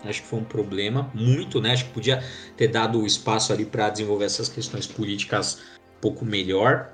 acho 0.04 0.20
que 0.22 0.26
foi 0.26 0.40
um 0.40 0.44
problema, 0.44 1.08
muito, 1.14 1.60
né? 1.60 1.70
Acho 1.70 1.84
que 1.84 1.92
podia 1.92 2.24
ter 2.56 2.66
dado 2.66 3.06
espaço 3.06 3.52
ali 3.52 3.64
para 3.64 3.88
desenvolver 3.88 4.24
essas 4.24 4.48
questões 4.48 4.84
políticas 4.84 5.62
um 5.96 6.00
pouco 6.00 6.24
melhor. 6.24 6.90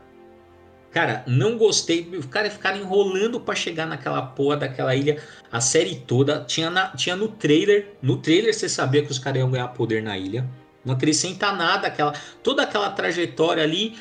Cara, 0.90 1.24
não 1.26 1.56
gostei. 1.56 2.06
Os 2.14 2.26
caras 2.26 2.52
ficaram 2.52 2.76
enrolando 2.78 3.40
para 3.40 3.54
chegar 3.54 3.86
naquela 3.86 4.20
porra 4.20 4.58
daquela 4.58 4.94
ilha 4.94 5.22
a 5.50 5.60
série 5.62 5.96
toda. 5.96 6.44
Tinha, 6.44 6.68
na, 6.68 6.88
tinha 6.88 7.16
no 7.16 7.28
trailer. 7.28 7.96
No 8.02 8.18
trailer 8.18 8.52
você 8.52 8.68
sabia 8.68 9.02
que 9.02 9.10
os 9.10 9.18
caras 9.18 9.40
iam 9.40 9.50
ganhar 9.50 9.68
poder 9.68 10.02
na 10.02 10.18
ilha. 10.18 10.46
Não 10.84 10.92
acrescenta 10.92 11.50
nada. 11.52 11.86
Aquela, 11.86 12.12
toda 12.42 12.62
aquela 12.62 12.90
trajetória 12.90 13.62
ali 13.62 13.96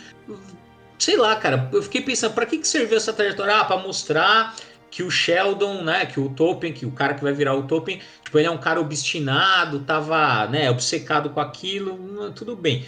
sei 1.06 1.18
lá, 1.18 1.36
cara, 1.36 1.70
eu 1.72 1.84
fiquei 1.84 2.02
pensando, 2.02 2.34
para 2.34 2.48
que, 2.48 2.58
que 2.58 2.68
serviu 2.68 2.98
essa 2.98 3.14
trajetória? 3.14 3.58
Ah, 3.58 3.64
pra 3.64 3.78
mostrar 3.78 4.56
que 4.90 5.04
o 5.04 5.12
Sheldon, 5.12 5.84
né, 5.84 6.04
que 6.08 6.20
o 6.20 6.30
Tolkien, 6.30 6.74
que 6.74 6.84
o 6.84 6.90
cara 6.90 7.14
que 7.14 7.22
vai 7.22 7.32
virar 7.32 7.54
o 7.54 7.62
Tolkien, 7.62 8.02
tipo, 8.24 8.40
ele 8.40 8.48
é 8.48 8.52
um 8.52 8.58
cara 8.58 8.82
obstinado, 8.82 9.82
tava, 9.82 10.48
né, 10.48 10.68
obcecado 10.72 11.30
com 11.30 11.40
aquilo, 11.40 11.94
hum, 11.94 12.32
tudo 12.34 12.56
bem. 12.56 12.88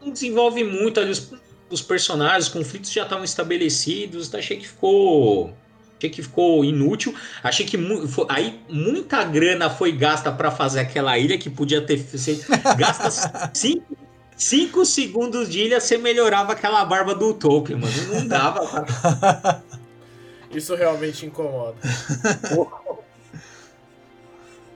Não 0.00 0.12
desenvolve 0.12 0.62
muito 0.62 1.00
ali 1.00 1.10
os, 1.10 1.32
os 1.68 1.82
personagens, 1.82 2.46
os 2.46 2.52
conflitos 2.52 2.92
já 2.92 3.02
estavam 3.02 3.24
estabelecidos, 3.24 4.32
achei 4.32 4.58
que 4.58 4.68
ficou 4.68 5.52
achei 5.98 6.10
que 6.10 6.22
ficou 6.22 6.64
inútil. 6.64 7.12
Achei 7.42 7.66
que 7.66 7.76
foi, 8.06 8.26
aí 8.28 8.60
muita 8.68 9.24
grana 9.24 9.68
foi 9.68 9.90
gasta 9.90 10.30
para 10.30 10.52
fazer 10.52 10.78
aquela 10.78 11.18
ilha 11.18 11.36
que 11.38 11.50
podia 11.50 11.80
ter 11.80 11.98
sido 11.98 12.44
gasta 12.76 13.10
5 13.52 14.05
Cinco 14.36 14.84
segundos 14.84 15.48
de 15.48 15.60
ilha 15.60 15.80
você 15.80 15.96
melhorava 15.96 16.52
aquela 16.52 16.84
barba 16.84 17.14
do 17.14 17.32
Tolkien, 17.32 17.78
mano. 17.78 17.92
Não 18.12 18.26
dava, 18.26 18.66
cara. 18.66 19.64
Isso 20.52 20.74
realmente 20.74 21.24
incomoda. 21.24 21.76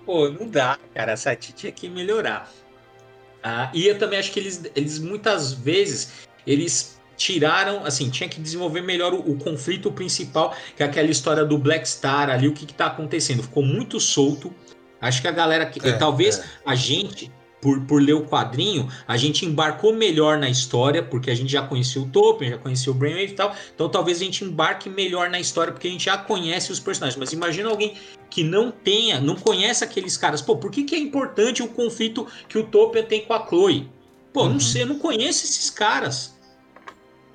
Pô, 0.05 0.29
não 0.29 0.49
dá, 0.49 0.79
cara. 0.95 1.13
Essa 1.13 1.37
tinha 1.37 1.71
que 1.71 1.89
melhorar. 1.89 2.51
Ah, 3.43 3.71
e 3.73 3.87
eu 3.87 3.99
também 3.99 4.19
acho 4.19 4.33
que 4.33 4.41
eles, 4.41 4.63
eles 4.75 4.99
muitas 4.99 5.53
vezes 5.53 6.29
eles 6.47 7.01
tiraram, 7.17 7.85
assim, 7.85 8.09
tinha 8.09 8.29
que 8.29 8.41
desenvolver 8.41 8.81
melhor 8.81 9.13
o, 9.13 9.19
o, 9.19 9.37
conflito 9.37 9.93
principal, 9.93 10.57
que 10.75 10.83
é 10.83 10.87
aquela 10.87 11.11
história 11.11 11.45
do 11.45 11.59
Black 11.59 11.87
Star 11.87 12.31
ali, 12.31 12.49
o 12.49 12.55
que, 12.55 12.65
que 12.65 12.73
tá 12.73 12.87
acontecendo. 12.87 13.43
Ficou 13.43 13.63
muito 13.63 14.01
solto. 14.01 14.53
Acho 15.01 15.21
que 15.21 15.29
a 15.29 15.33
galera, 15.33 15.71
é, 15.83 15.93
talvez 15.93 16.39
é. 16.39 16.45
a 16.65 16.75
gente, 16.75 17.31
por, 17.61 17.81
por 17.83 18.03
ler 18.03 18.15
o 18.15 18.25
quadrinho, 18.25 18.89
a 19.07 19.17
gente 19.17 19.45
embarcou 19.45 19.93
melhor 19.93 20.39
na 20.39 20.49
história, 20.49 21.03
porque 21.03 21.31
a 21.31 21.35
gente 21.35 21.53
já 21.53 21.63
conhecia 21.63 22.01
o 22.01 22.09
Tolkien, 22.09 22.51
já 22.51 22.59
conhecia 22.59 22.91
o 22.91 22.95
Brainwave 22.95 23.33
e 23.33 23.35
tal. 23.35 23.55
Então 23.75 23.89
talvez 23.89 24.21
a 24.21 24.25
gente 24.25 24.45
embarque 24.45 24.89
melhor 24.89 25.29
na 25.31 25.39
história, 25.39 25.73
porque 25.73 25.89
a 25.89 25.91
gente 25.91 26.05
já 26.05 26.17
conhece 26.17 26.73
os 26.73 26.81
personagens. 26.81 27.19
Mas 27.19 27.33
imagina 27.33 27.69
alguém 27.69 27.95
que 28.31 28.43
não 28.43 28.71
tenha, 28.71 29.21
não 29.21 29.37
conhece 29.37 29.85
aqueles 29.85 30.17
caras. 30.17 30.41
Pô, 30.41 30.57
por 30.57 30.71
que, 30.71 30.85
que 30.85 30.95
é 30.95 30.99
importante 30.99 31.63
o 31.63 31.69
conflito 31.69 32.27
que 32.49 32.59
o 32.59 32.65
Tolkien 32.65 33.05
tem 33.05 33.25
com 33.25 33.35
a 33.35 33.47
Chloe? 33.47 33.91
Pô, 34.33 34.45
uhum. 34.45 34.55
não 34.55 34.61
sei, 34.61 34.83
eu 34.83 34.87
não 34.87 34.99
conheço 34.99 35.45
esses 35.45 35.69
caras. 35.71 36.39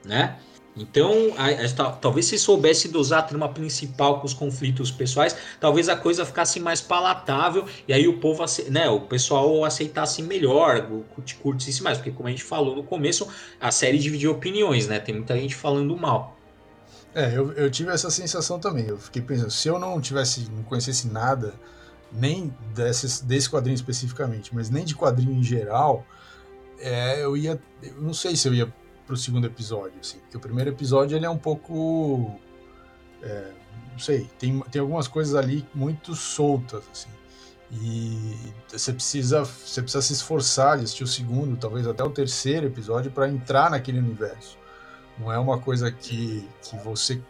Né? 0.04 0.38
Então, 0.78 1.34
a, 1.38 1.50
a, 1.50 1.92
talvez 1.94 2.26
se 2.26 2.38
soubesse 2.38 2.90
dosar 2.90 3.20
a 3.20 3.24
trama 3.24 3.48
principal 3.48 4.20
com 4.20 4.26
os 4.26 4.34
conflitos 4.34 4.92
pessoais, 4.92 5.36
talvez 5.60 5.88
a 5.88 5.96
coisa 5.96 6.26
ficasse 6.26 6.60
mais 6.60 6.82
palatável 6.82 7.66
e 7.88 7.94
aí 7.94 8.08
o 8.08 8.20
povo, 8.20 8.44
né, 8.70 8.90
o 8.90 9.02
pessoal 9.02 9.64
aceitasse 9.64 10.22
melhor, 10.22 10.86
curtisse 11.42 11.82
mais, 11.82 11.98
porque 11.98 12.12
como 12.12 12.28
a 12.28 12.32
gente 12.32 12.44
falou 12.44 12.76
no 12.76 12.84
começo, 12.84 13.28
a 13.60 13.72
série 13.72 13.98
dividiu 13.98 14.32
opiniões, 14.32 14.88
né? 14.88 15.00
Tem 15.00 15.16
muita 15.16 15.38
gente 15.38 15.56
falando 15.56 15.96
mal. 15.96 16.38
É, 17.14 17.38
eu, 17.38 17.54
eu 17.54 17.72
tive 17.72 17.92
essa 17.92 18.12
sensação 18.12 18.60
também. 18.60 18.86
Eu 18.88 18.98
fiquei 18.98 19.22
pensando, 19.22 19.52
se 19.52 19.70
eu 19.70 19.80
não 19.80 20.02
tivesse, 20.02 20.50
não 20.52 20.64
conhecesse 20.64 21.08
nada, 21.08 21.54
nem 22.12 22.54
desses, 22.74 23.22
desse 23.22 23.50
quadrinho 23.50 23.76
especificamente, 23.76 24.54
mas 24.54 24.70
nem 24.70 24.84
de 24.84 24.94
quadrinho 24.94 25.32
em 25.32 25.42
geral, 25.42 26.06
é, 26.78 27.24
eu 27.24 27.38
ia, 27.38 27.58
eu 27.82 28.02
não 28.02 28.14
sei 28.14 28.36
se 28.36 28.50
eu 28.50 28.54
ia 28.54 28.74
pro 29.06 29.16
segundo 29.16 29.46
episódio, 29.46 30.00
assim. 30.00 30.20
Porque 30.20 30.38
o 30.38 30.40
primeiro 30.40 30.70
episódio 30.70 31.16
ele 31.16 31.26
é 31.26 31.30
um 31.30 31.38
pouco. 31.38 32.40
É, 33.22 33.52
não 33.92 34.00
sei, 34.00 34.30
tem, 34.38 34.60
tem 34.72 34.82
algumas 34.82 35.08
coisas 35.08 35.36
ali 35.36 35.66
muito 35.74 36.16
soltas, 36.16 36.84
assim. 36.92 37.10
E 37.72 38.36
você 38.68 38.94
precisa, 38.94 39.44
você 39.44 39.82
precisa 39.82 40.02
se 40.02 40.14
esforçar 40.14 40.78
de 40.78 40.84
assistir 40.84 41.04
o 41.04 41.08
segundo, 41.08 41.58
talvez 41.58 41.88
até 41.88 42.04
o 42.04 42.10
terceiro 42.10 42.68
episódio, 42.68 43.12
para 43.12 43.28
entrar 43.28 43.72
naquele 43.72 44.00
universo. 44.00 44.58
Não 45.18 45.32
é 45.32 45.40
uma 45.40 45.60
coisa 45.60 45.92
que, 45.92 46.48
que 46.62 46.78
você 46.78 47.22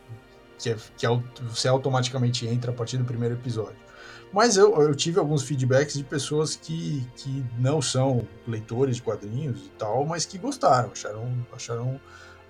que, 0.57 0.69
é, 0.69 0.77
que 0.97 1.05
é, 1.05 1.09
você 1.43 1.67
automaticamente 1.67 2.47
entra 2.47 2.71
a 2.71 2.73
partir 2.73 2.97
do 2.97 3.05
primeiro 3.05 3.35
episódio. 3.35 3.84
Mas 4.31 4.57
eu, 4.57 4.75
eu 4.81 4.93
tive 4.93 5.19
alguns 5.19 5.43
feedbacks 5.43 5.95
de 5.95 6.03
pessoas 6.03 6.55
que, 6.55 7.07
que 7.15 7.45
não 7.57 7.81
são 7.81 8.27
leitores 8.45 8.97
de 8.97 9.01
quadrinhos 9.01 9.67
e 9.67 9.69
tal, 9.77 10.05
mas 10.05 10.25
que 10.25 10.37
gostaram, 10.37 10.91
acharam, 10.91 11.45
acharam 11.53 11.99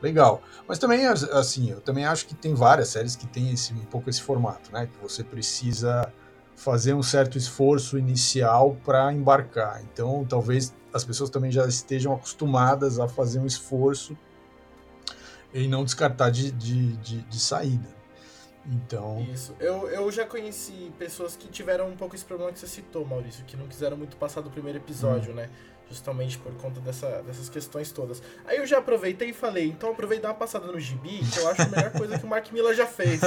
legal. 0.01 0.41
Mas 0.67 0.79
também, 0.79 1.05
assim, 1.05 1.71
eu 1.71 1.81
também 1.81 2.05
acho 2.05 2.25
que 2.25 2.35
tem 2.35 2.53
várias 2.53 2.89
séries 2.89 3.15
que 3.15 3.27
tem 3.27 3.51
esse, 3.51 3.73
um 3.73 3.85
pouco 3.85 4.09
esse 4.09 4.21
formato, 4.21 4.71
né? 4.71 4.87
Que 4.87 4.97
você 5.01 5.23
precisa 5.23 6.11
fazer 6.55 6.93
um 6.93 7.03
certo 7.03 7.37
esforço 7.37 7.97
inicial 7.97 8.77
para 8.83 9.11
embarcar. 9.13 9.81
Então, 9.83 10.25
talvez 10.27 10.73
as 10.93 11.03
pessoas 11.03 11.29
também 11.29 11.51
já 11.51 11.67
estejam 11.67 12.13
acostumadas 12.13 12.99
a 12.99 13.07
fazer 13.07 13.39
um 13.39 13.45
esforço 13.45 14.17
e 15.53 15.67
não 15.67 15.83
descartar 15.83 16.29
de, 16.29 16.51
de, 16.51 16.95
de, 16.97 17.21
de 17.21 17.39
saída. 17.39 17.87
Então. 18.67 19.25
Isso. 19.31 19.55
Eu, 19.59 19.87
eu 19.89 20.11
já 20.11 20.25
conheci 20.25 20.91
pessoas 20.97 21.35
que 21.35 21.47
tiveram 21.47 21.87
um 21.87 21.95
pouco 21.95 22.15
esse 22.15 22.25
problema 22.25 22.51
que 22.51 22.59
você 22.59 22.67
citou, 22.67 23.05
Maurício, 23.05 23.43
que 23.45 23.55
não 23.55 23.67
quiseram 23.67 23.95
muito 23.95 24.17
passar 24.17 24.41
do 24.41 24.49
primeiro 24.49 24.79
episódio, 24.79 25.31
hum. 25.31 25.35
né? 25.35 25.49
Justamente 25.87 26.39
por 26.39 26.51
conta 26.55 26.81
dessa, 26.81 27.21
dessas 27.21 27.47
questões 27.47 27.91
todas. 27.91 28.21
Aí 28.45 28.57
eu 28.57 28.65
já 28.65 28.79
aproveitei 28.79 29.29
e 29.29 29.33
falei, 29.33 29.67
então 29.67 29.91
aproveita 29.91 30.21
e 30.21 30.23
dá 30.23 30.29
uma 30.29 30.35
passada 30.35 30.65
no 30.65 30.79
gibi, 30.79 31.19
que 31.31 31.39
eu 31.39 31.47
acho 31.47 31.61
a 31.61 31.67
melhor 31.67 31.91
coisa 31.91 32.17
que 32.17 32.25
o 32.25 32.27
Mark 32.27 32.51
Miller 32.51 32.73
já 32.73 32.87
fez. 32.87 33.21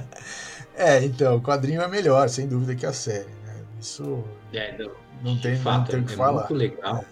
é, 0.74 1.04
então, 1.04 1.36
o 1.36 1.42
quadrinho 1.42 1.82
é 1.82 1.88
melhor, 1.88 2.30
sem 2.30 2.48
dúvida, 2.48 2.74
que 2.74 2.86
a 2.86 2.94
série, 2.94 3.28
né? 3.44 3.62
Isso. 3.78 4.24
É, 4.54 4.78
não, 4.78 4.90
não 5.22 5.38
tem, 5.38 5.54
fato, 5.54 5.80
não 5.80 5.84
tem 5.84 6.00
o 6.00 6.04
que 6.04 6.14
é 6.14 6.16
falar. 6.16 6.48
Muito 6.48 6.54
legal. 6.54 7.04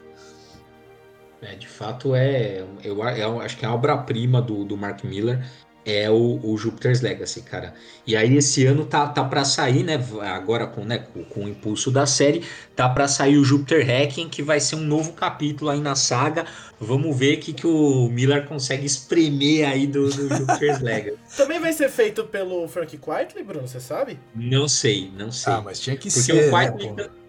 É. 1.42 1.53
é. 1.53 1.57
de 1.57 1.68
fato, 1.68 2.14
é, 2.14 2.64
eu, 2.83 2.99
eu 3.05 3.40
acho 3.42 3.59
que 3.59 3.66
é 3.66 3.68
a 3.68 3.75
obra-prima 3.75 4.40
do, 4.40 4.64
do 4.64 4.79
Mark 4.79 5.05
Miller 5.05 5.44
é 5.85 6.11
o, 6.11 6.40
o 6.43 6.57
Jupiter's 6.59 7.01
Legacy, 7.01 7.43
cara. 7.43 7.75
E 8.07 8.16
aí 8.16 8.37
esse 8.37 8.66
ano 8.66 8.85
tá, 8.85 9.07
tá 9.09 9.25
para 9.25 9.45
sair, 9.45 9.83
né? 9.83 9.99
Agora 10.23 10.66
com, 10.66 10.85
né, 10.85 10.99
com, 10.99 11.25
com, 11.25 11.45
o 11.45 11.49
impulso 11.49 11.90
da 11.90 12.07
série, 12.07 12.45
tá 12.77 12.88
para 12.88 13.09
sair 13.09 13.37
o 13.37 13.45
Jupiter 13.45 13.87
Hacking, 13.87 14.29
que 14.29 14.43
vai 14.43 14.61
ser 14.61 14.77
um 14.77 14.81
novo 14.81 15.12
capítulo 15.12 15.71
aí 15.71 15.81
na 15.81 15.95
saga. 15.95 16.45
Vamos 16.79 17.16
ver 17.16 17.38
o 17.38 17.40
que, 17.40 17.53
que 17.53 17.66
o 17.66 18.09
Miller 18.09 18.47
consegue 18.47 18.87
espremer 18.87 19.69
aí 19.69 19.87
do, 19.87 20.09
do 20.11 20.29
Jupiter's 20.37 20.81
Legacy. 20.83 21.19
Também 21.37 21.61
vai 21.61 21.73
ser 21.73 21.88
feito 21.88 22.25
pelo 22.25 22.66
Frank 22.69 22.97
Quitely, 22.97 23.45
Bruno, 23.45 23.66
você 23.66 23.81
sabe? 23.81 24.19
Não 24.35 24.69
sei, 24.69 25.11
não 25.16 25.33
sei. 25.33 25.53
Ah, 25.53 25.62
mas 25.62 25.81
tinha 25.81 25.97
que 25.97 26.11
Porque 26.11 26.21
ser. 26.21 26.51
Porque 26.51 26.69
o 26.69 26.73
Quitely... 26.73 26.93
Né, 26.93 27.20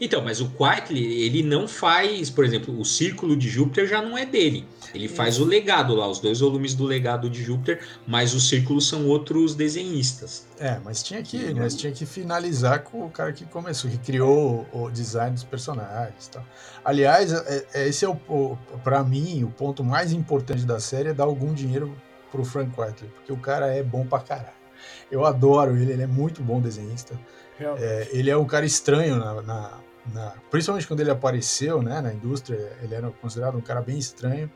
então, 0.00 0.22
mas 0.22 0.40
o 0.40 0.50
Quitely, 0.50 1.22
ele 1.22 1.42
não 1.42 1.66
faz, 1.66 2.30
por 2.30 2.44
exemplo, 2.44 2.78
o 2.78 2.84
Círculo 2.84 3.36
de 3.36 3.48
Júpiter 3.48 3.86
já 3.86 4.02
não 4.02 4.16
é 4.16 4.24
dele. 4.24 4.66
Ele 4.94 5.08
faz 5.08 5.38
o 5.38 5.44
legado 5.44 5.94
lá, 5.94 6.08
os 6.08 6.18
dois 6.18 6.40
volumes 6.40 6.74
do 6.74 6.84
legado 6.84 7.30
de 7.30 7.42
Júpiter, 7.42 7.80
mas 8.06 8.34
os 8.34 8.48
círculos 8.48 8.88
são 8.88 9.06
outros 9.06 9.54
desenhistas. 9.54 10.46
É, 10.58 10.80
mas 10.84 11.02
tinha 11.02 11.22
que, 11.22 11.54
mas 11.54 11.76
tinha 11.76 11.92
que 11.92 12.04
finalizar 12.04 12.82
com 12.82 13.06
o 13.06 13.10
cara 13.10 13.32
que 13.32 13.44
começou, 13.44 13.90
que 13.90 13.98
criou 13.98 14.66
o 14.72 14.90
design 14.90 15.34
dos 15.34 15.44
personagens, 15.44 16.26
tal. 16.28 16.44
Aliás, 16.84 17.32
é, 17.32 17.66
é, 17.74 17.88
esse 17.88 18.04
é 18.04 18.08
o, 18.08 18.18
o 18.28 18.58
para 18.82 19.02
mim 19.04 19.44
o 19.44 19.50
ponto 19.50 19.84
mais 19.84 20.12
importante 20.12 20.64
da 20.64 20.80
série 20.80 21.10
é 21.10 21.14
dar 21.14 21.24
algum 21.24 21.54
dinheiro 21.54 21.94
pro 22.30 22.44
Frank 22.44 22.70
Whiteley, 22.78 23.10
porque 23.14 23.32
o 23.32 23.36
cara 23.36 23.66
é 23.66 23.82
bom 23.82 24.06
pra 24.06 24.20
caralho. 24.20 24.60
Eu 25.10 25.24
adoro 25.24 25.76
ele, 25.76 25.92
ele 25.92 26.02
é 26.02 26.06
muito 26.06 26.42
bom 26.42 26.60
desenhista. 26.60 27.18
É, 27.78 28.08
ele 28.12 28.30
é 28.30 28.36
um 28.36 28.46
cara 28.46 28.64
estranho 28.64 29.16
na, 29.16 29.42
na, 29.42 29.78
na, 30.12 30.34
principalmente 30.50 30.86
quando 30.86 31.00
ele 31.00 31.10
apareceu 31.10 31.82
né, 31.82 32.00
na 32.00 32.12
indústria, 32.12 32.76
ele 32.82 32.94
era 32.94 33.10
considerado 33.10 33.56
um 33.56 33.60
cara 33.60 33.80
bem 33.80 33.98
estranho 33.98 34.50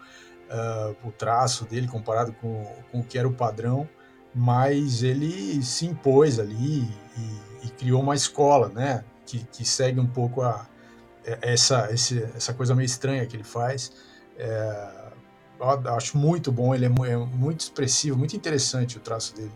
uh, 0.50 0.96
o 1.06 1.12
traço 1.12 1.64
dele 1.64 1.88
comparado 1.88 2.32
com, 2.34 2.64
com 2.90 3.00
o 3.00 3.04
que 3.04 3.18
era 3.18 3.28
o 3.28 3.32
padrão, 3.32 3.88
mas 4.34 5.02
ele 5.02 5.62
se 5.62 5.86
impôs 5.86 6.38
ali 6.38 6.82
e, 7.16 7.66
e 7.66 7.70
criou 7.70 8.02
uma 8.02 8.14
escola, 8.14 8.68
né? 8.68 9.04
Que, 9.26 9.44
que, 9.44 9.64
segue 9.64 9.98
um 9.98 10.06
pouco 10.06 10.42
a, 10.42 10.66
essa, 11.40 11.90
esse, 11.92 12.22
essa 12.36 12.52
coisa 12.52 12.74
meio 12.74 12.86
estranha 12.86 13.24
que 13.26 13.36
ele 13.36 13.44
faz. 13.44 13.92
É, 14.36 15.04
acho 15.96 16.18
muito 16.18 16.52
bom, 16.52 16.74
ele 16.74 16.84
é, 16.84 16.88
é, 16.88 17.16
muito 17.16 17.60
expressivo, 17.60 18.18
muito 18.18 18.36
interessante 18.36 18.96
o 18.96 19.00
traço 19.00 19.34
dele. 19.34 19.52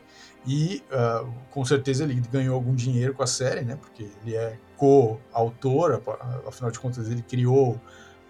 E 0.49 0.83
uh, 0.91 1.31
com 1.51 1.65
certeza 1.65 2.05
ele 2.05 2.15
ganhou 2.33 2.55
algum 2.55 2.75
dinheiro 2.75 3.13
com 3.13 3.23
a 3.23 3.27
série, 3.27 3.61
né? 3.61 3.77
Porque 3.77 4.09
ele 4.23 4.35
é 4.35 4.59
co-autor, 4.77 6.03
afinal 6.47 6.71
de 6.71 6.79
contas 6.79 7.09
ele 7.11 7.23
criou 7.23 7.79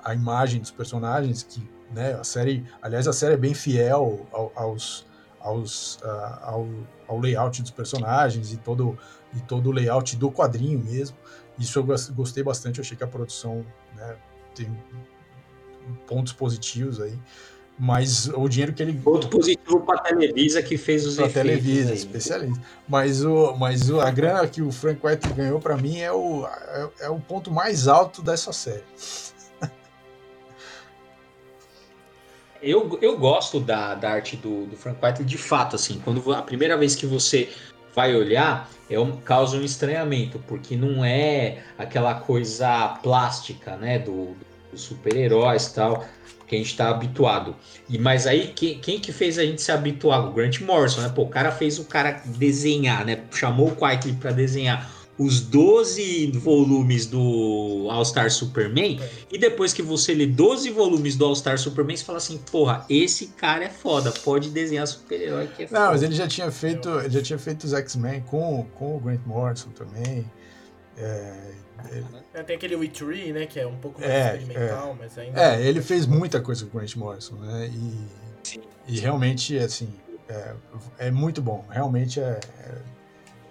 a 0.02 0.14
imagem 0.14 0.60
dos 0.60 0.70
personagens 0.70 1.42
que 1.42 1.62
né? 1.90 2.14
A 2.14 2.24
série, 2.24 2.66
aliás, 2.82 3.06
a 3.08 3.12
série 3.12 3.34
é 3.34 3.36
bem 3.36 3.54
fiel 3.54 4.26
aos, 4.54 5.06
aos, 5.40 5.96
uh, 5.96 6.38
ao, 6.42 6.68
ao 7.06 7.18
layout 7.18 7.62
dos 7.62 7.70
personagens 7.70 8.52
e 8.52 8.56
todo, 8.58 8.98
e 9.34 9.40
todo 9.40 9.68
o 9.70 9.72
layout 9.72 10.16
do 10.16 10.30
quadrinho 10.30 10.78
mesmo. 10.78 11.16
Isso 11.58 11.78
eu 11.78 12.14
gostei 12.14 12.42
bastante, 12.42 12.78
eu 12.78 12.84
achei 12.84 12.96
que 12.96 13.04
a 13.04 13.08
produção 13.08 13.64
né, 13.96 14.16
tem 14.54 14.70
pontos 16.06 16.32
positivos 16.32 17.00
aí. 17.00 17.18
Mas 17.78 18.28
o 18.28 18.48
dinheiro 18.48 18.72
que 18.72 18.82
ele. 18.82 18.92
Ponto 18.92 19.28
positivo 19.28 19.80
para 19.80 20.00
a 20.00 20.02
Televisa 20.02 20.60
que 20.60 20.76
fez 20.76 21.06
os 21.06 21.14
pra 21.14 21.26
efeitos. 21.26 21.50
Televisa, 21.50 21.94
especialista. 21.94 22.60
Mas, 22.88 23.24
o, 23.24 23.54
mas 23.56 23.88
o, 23.88 24.00
a 24.00 24.10
grana 24.10 24.48
que 24.48 24.60
o 24.60 24.72
Frank 24.72 24.98
White 25.06 25.28
ganhou 25.32 25.60
para 25.60 25.76
mim 25.76 26.00
é 26.00 26.10
o, 26.10 26.44
é, 26.46 26.88
é 27.02 27.08
o 27.08 27.20
ponto 27.20 27.52
mais 27.52 27.86
alto 27.86 28.20
dessa 28.20 28.52
série. 28.52 28.82
Eu, 32.60 32.98
eu 33.00 33.16
gosto 33.16 33.60
da, 33.60 33.94
da 33.94 34.10
arte 34.10 34.36
do, 34.36 34.66
do 34.66 34.76
Frank 34.76 34.98
Whiteley 35.00 35.24
de 35.24 35.38
fato, 35.38 35.76
assim, 35.76 36.00
quando 36.04 36.32
a 36.32 36.42
primeira 36.42 36.76
vez 36.76 36.96
que 36.96 37.06
você 37.06 37.48
vai 37.94 38.16
olhar, 38.16 38.68
é 38.90 38.98
um, 38.98 39.16
causa 39.16 39.56
um 39.56 39.62
estranhamento, 39.62 40.40
porque 40.40 40.76
não 40.76 41.04
é 41.04 41.62
aquela 41.78 42.14
coisa 42.16 42.98
plástica, 43.00 43.76
né, 43.76 44.00
do, 44.00 44.36
dos 44.72 44.80
super-heróis 44.80 45.66
e 45.66 45.74
tal, 45.74 46.04
que 46.48 46.54
a 46.54 46.58
gente 46.58 46.70
está 46.70 46.88
habituado. 46.88 47.54
E 47.88 47.98
mas 47.98 48.26
aí 48.26 48.52
quem, 48.54 48.78
quem 48.78 48.98
que 48.98 49.12
fez 49.12 49.38
a 49.38 49.44
gente 49.44 49.60
se 49.60 49.70
habituar? 49.70 50.26
O 50.26 50.32
Grant 50.32 50.60
Morrison, 50.60 51.02
né? 51.02 51.12
Pô, 51.14 51.22
o 51.22 51.28
cara 51.28 51.52
fez 51.52 51.78
o 51.78 51.84
cara 51.84 52.22
desenhar, 52.24 53.04
né? 53.04 53.22
Chamou 53.30 53.68
o 53.68 53.76
Quitely 53.76 54.14
para 54.14 54.32
desenhar 54.32 54.98
os 55.18 55.40
12 55.40 56.30
volumes 56.38 57.04
do 57.04 57.88
All-Star 57.90 58.30
Superman, 58.30 59.00
é. 59.02 59.10
e 59.32 59.36
depois 59.36 59.72
que 59.72 59.82
você 59.82 60.14
lê 60.14 60.26
12 60.26 60.70
volumes 60.70 61.16
do 61.16 61.24
All-Star 61.24 61.58
Superman, 61.58 61.96
você 61.96 62.04
fala 62.04 62.18
assim, 62.18 62.38
porra, 62.52 62.86
esse 62.88 63.26
cara 63.26 63.64
é 63.64 63.68
foda, 63.68 64.12
pode 64.12 64.48
desenhar 64.50 64.86
super-herói 64.86 65.48
que 65.48 65.64
é 65.64 65.66
foda. 65.66 65.80
Não, 65.80 65.90
mas 65.90 66.02
ele 66.04 66.14
já 66.14 66.28
tinha 66.28 66.50
feito, 66.52 66.88
ele 67.00 67.10
já 67.10 67.20
tinha 67.20 67.38
feito 67.38 67.64
os 67.64 67.72
X-Men 67.72 68.20
com, 68.22 68.64
com 68.74 68.96
o 68.96 69.00
Grant 69.00 69.20
Morrison 69.26 69.70
também. 69.70 70.24
É, 70.96 71.52
ele... 71.90 72.06
é, 72.38 72.42
tem 72.42 72.56
aquele 72.56 72.76
Witchery, 72.76 73.32
né, 73.32 73.46
que 73.46 73.58
é 73.58 73.66
um 73.66 73.76
pouco 73.76 74.00
mais 74.00 74.12
é, 74.12 74.36
experimental, 74.36 74.90
é. 74.90 74.94
mas 74.98 75.18
ainda... 75.18 75.40
É, 75.40 75.62
ele 75.62 75.82
fez 75.82 76.06
muita 76.06 76.40
coisa 76.40 76.64
com 76.66 76.76
o 76.76 76.80
Grant 76.80 76.96
Morrison, 76.96 77.36
né, 77.36 77.68
e, 77.68 78.08
e 78.86 79.00
realmente, 79.00 79.56
assim, 79.58 79.92
é, 80.28 80.54
é 80.98 81.10
muito 81.10 81.40
bom, 81.42 81.64
realmente 81.70 82.20
é, 82.20 82.40
é 82.60 82.98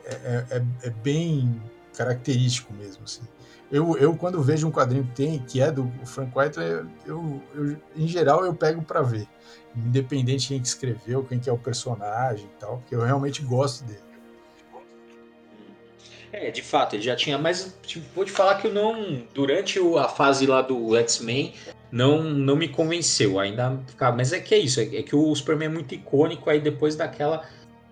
é, 0.07 0.45
é, 0.49 0.63
é, 0.83 0.89
bem 0.89 1.61
característico 1.93 2.73
mesmo, 2.73 3.03
assim. 3.03 3.21
Eu, 3.69 3.97
eu 3.97 4.15
quando 4.15 4.41
vejo 4.41 4.65
um 4.65 4.71
quadrinho 4.71 5.03
que 5.03 5.15
tem, 5.15 5.39
que 5.39 5.61
é 5.61 5.69
do 5.69 5.91
Frank 6.05 6.31
Whiteley, 6.33 6.85
eu, 7.05 7.41
eu, 7.53 7.77
em 7.93 8.07
geral 8.07 8.45
eu 8.45 8.53
pego 8.53 8.81
para 8.81 9.01
ver, 9.01 9.27
independente 9.75 10.43
de 10.43 10.47
quem 10.47 10.61
que 10.61 10.67
escreveu, 10.67 11.25
quem 11.25 11.37
que 11.37 11.49
é 11.49 11.53
o 11.53 11.57
personagem 11.57 12.45
e 12.45 12.59
tal, 12.59 12.77
porque 12.77 12.95
eu 12.95 13.01
realmente 13.01 13.41
gosto 13.41 13.83
dele. 13.83 14.06
É, 16.31 16.51
de 16.51 16.61
fato, 16.61 16.95
ele 16.95 17.03
já 17.03 17.15
tinha, 17.15 17.37
mas 17.37 17.77
tipo, 17.85 18.05
vou 18.15 18.25
te 18.25 18.31
falar 18.31 18.55
que 18.55 18.67
eu 18.67 18.73
não, 18.73 19.23
durante 19.33 19.79
a 19.97 20.07
fase 20.07 20.45
lá 20.45 20.61
do 20.61 20.95
X-Men, 20.97 21.53
não, 21.91 22.21
não 22.21 22.55
me 22.55 22.67
convenceu, 22.67 23.39
ainda 23.39 23.79
ficava, 23.87 24.15
mas 24.15 24.33
é 24.33 24.39
que 24.39 24.53
é 24.53 24.57
isso, 24.57 24.79
é, 24.79 24.83
é, 24.83 25.03
que 25.03 25.15
o 25.15 25.33
Superman 25.33 25.69
é 25.69 25.71
muito 25.71 25.95
icônico, 25.95 26.49
aí 26.49 26.59
depois 26.59 26.95
daquela, 26.95 27.43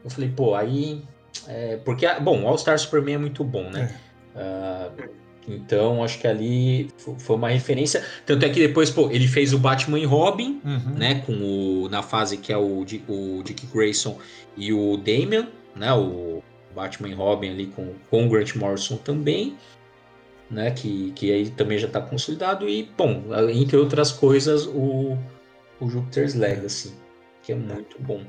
eu 0.03 0.09
falei, 0.09 0.29
pô, 0.35 0.53
aí, 0.53 1.01
é, 1.47 1.77
porque, 1.77 2.07
bom, 2.19 2.43
o 2.43 2.47
All-Star 2.47 2.77
Superman 2.77 3.15
é 3.15 3.19
muito 3.19 3.43
bom, 3.43 3.69
né? 3.69 3.97
É. 4.35 4.99
Uh, 4.99 5.25
então, 5.47 6.03
acho 6.03 6.19
que 6.19 6.27
ali 6.27 6.89
foi 6.97 7.35
uma 7.35 7.49
referência. 7.49 8.03
Tanto 8.25 8.45
é 8.45 8.49
que 8.49 8.59
depois, 8.59 8.89
pô, 8.89 9.11
ele 9.11 9.27
fez 9.27 9.53
o 9.53 9.59
Batman 9.59 9.99
e 9.99 10.05
Robin, 10.05 10.59
uhum. 10.65 10.95
né? 10.97 11.21
Com 11.25 11.33
o, 11.33 11.89
na 11.89 12.01
fase 12.01 12.37
que 12.37 12.51
é 12.51 12.57
o, 12.57 12.83
o 13.07 13.43
Dick 13.43 13.67
Grayson 13.67 14.17
e 14.57 14.73
o 14.73 14.97
Damian, 14.97 15.47
né? 15.75 15.93
O 15.93 16.41
Batman 16.75 17.09
e 17.09 17.13
Robin 17.13 17.49
ali 17.49 17.67
com, 17.67 17.93
o 18.11 18.29
Grant 18.29 18.55
Morrison 18.55 18.97
também, 18.97 19.57
né? 20.49 20.71
Que, 20.71 21.11
que 21.13 21.31
aí 21.31 21.49
também 21.49 21.77
já 21.77 21.87
está 21.87 22.01
consolidado. 22.01 22.67
E, 22.67 22.83
bom, 22.97 23.23
entre 23.51 23.77
outras 23.77 24.11
coisas, 24.11 24.67
o, 24.67 25.17
o 25.79 25.89
Jupiter's 25.89 26.35
Legacy, 26.35 26.93
que 27.41 27.51
é 27.51 27.55
muito 27.55 27.97
bom. 27.99 28.21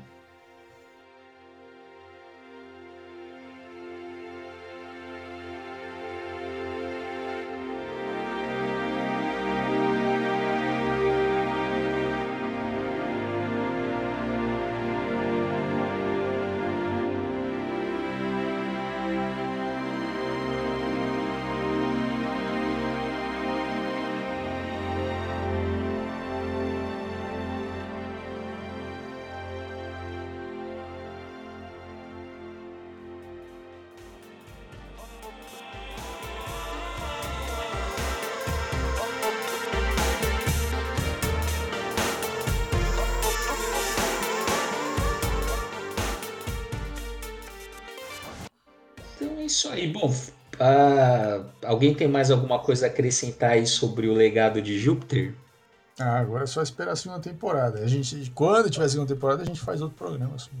Isso 49.67 49.73
aí. 49.73 49.87
Bom, 49.87 50.13
alguém 51.65 51.93
tem 51.93 52.07
mais 52.07 52.31
alguma 52.31 52.59
coisa 52.59 52.85
a 52.85 52.89
acrescentar 52.89 53.51
aí 53.51 53.67
sobre 53.67 54.07
o 54.07 54.13
legado 54.13 54.61
de 54.61 54.79
Júpiter? 54.79 55.33
Ah, 55.99 56.19
agora 56.19 56.43
é 56.43 56.47
só 56.47 56.61
esperar 56.61 56.91
a 56.91 56.95
segunda 56.95 57.19
temporada. 57.19 57.79
A 57.79 57.87
gente, 57.87 58.31
quando 58.33 58.69
tiver 58.69 58.85
a 58.85 58.89
segunda 58.89 59.13
temporada, 59.13 59.41
a 59.41 59.45
gente 59.45 59.59
faz 59.59 59.81
outro 59.81 59.97
programa. 59.97 60.35
Assim. 60.35 60.51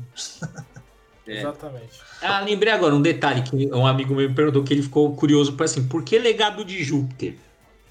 É. 1.27 1.39
Exatamente. 1.39 1.99
Ah, 2.21 2.39
lembrei 2.39 2.71
agora 2.71 2.95
um 2.95 3.01
detalhe 3.01 3.43
que 3.43 3.67
um 3.73 3.85
amigo 3.85 4.15
meu 4.15 4.29
me 4.29 4.33
perguntou 4.33 4.63
que 4.63 4.73
ele 4.73 4.81
ficou 4.81 5.13
curioso 5.15 5.53
para 5.53 5.65
assim, 5.65 5.87
por 5.87 6.03
que 6.03 6.17
legado 6.17 6.63
de 6.63 6.83
Júpiter? 6.83 7.35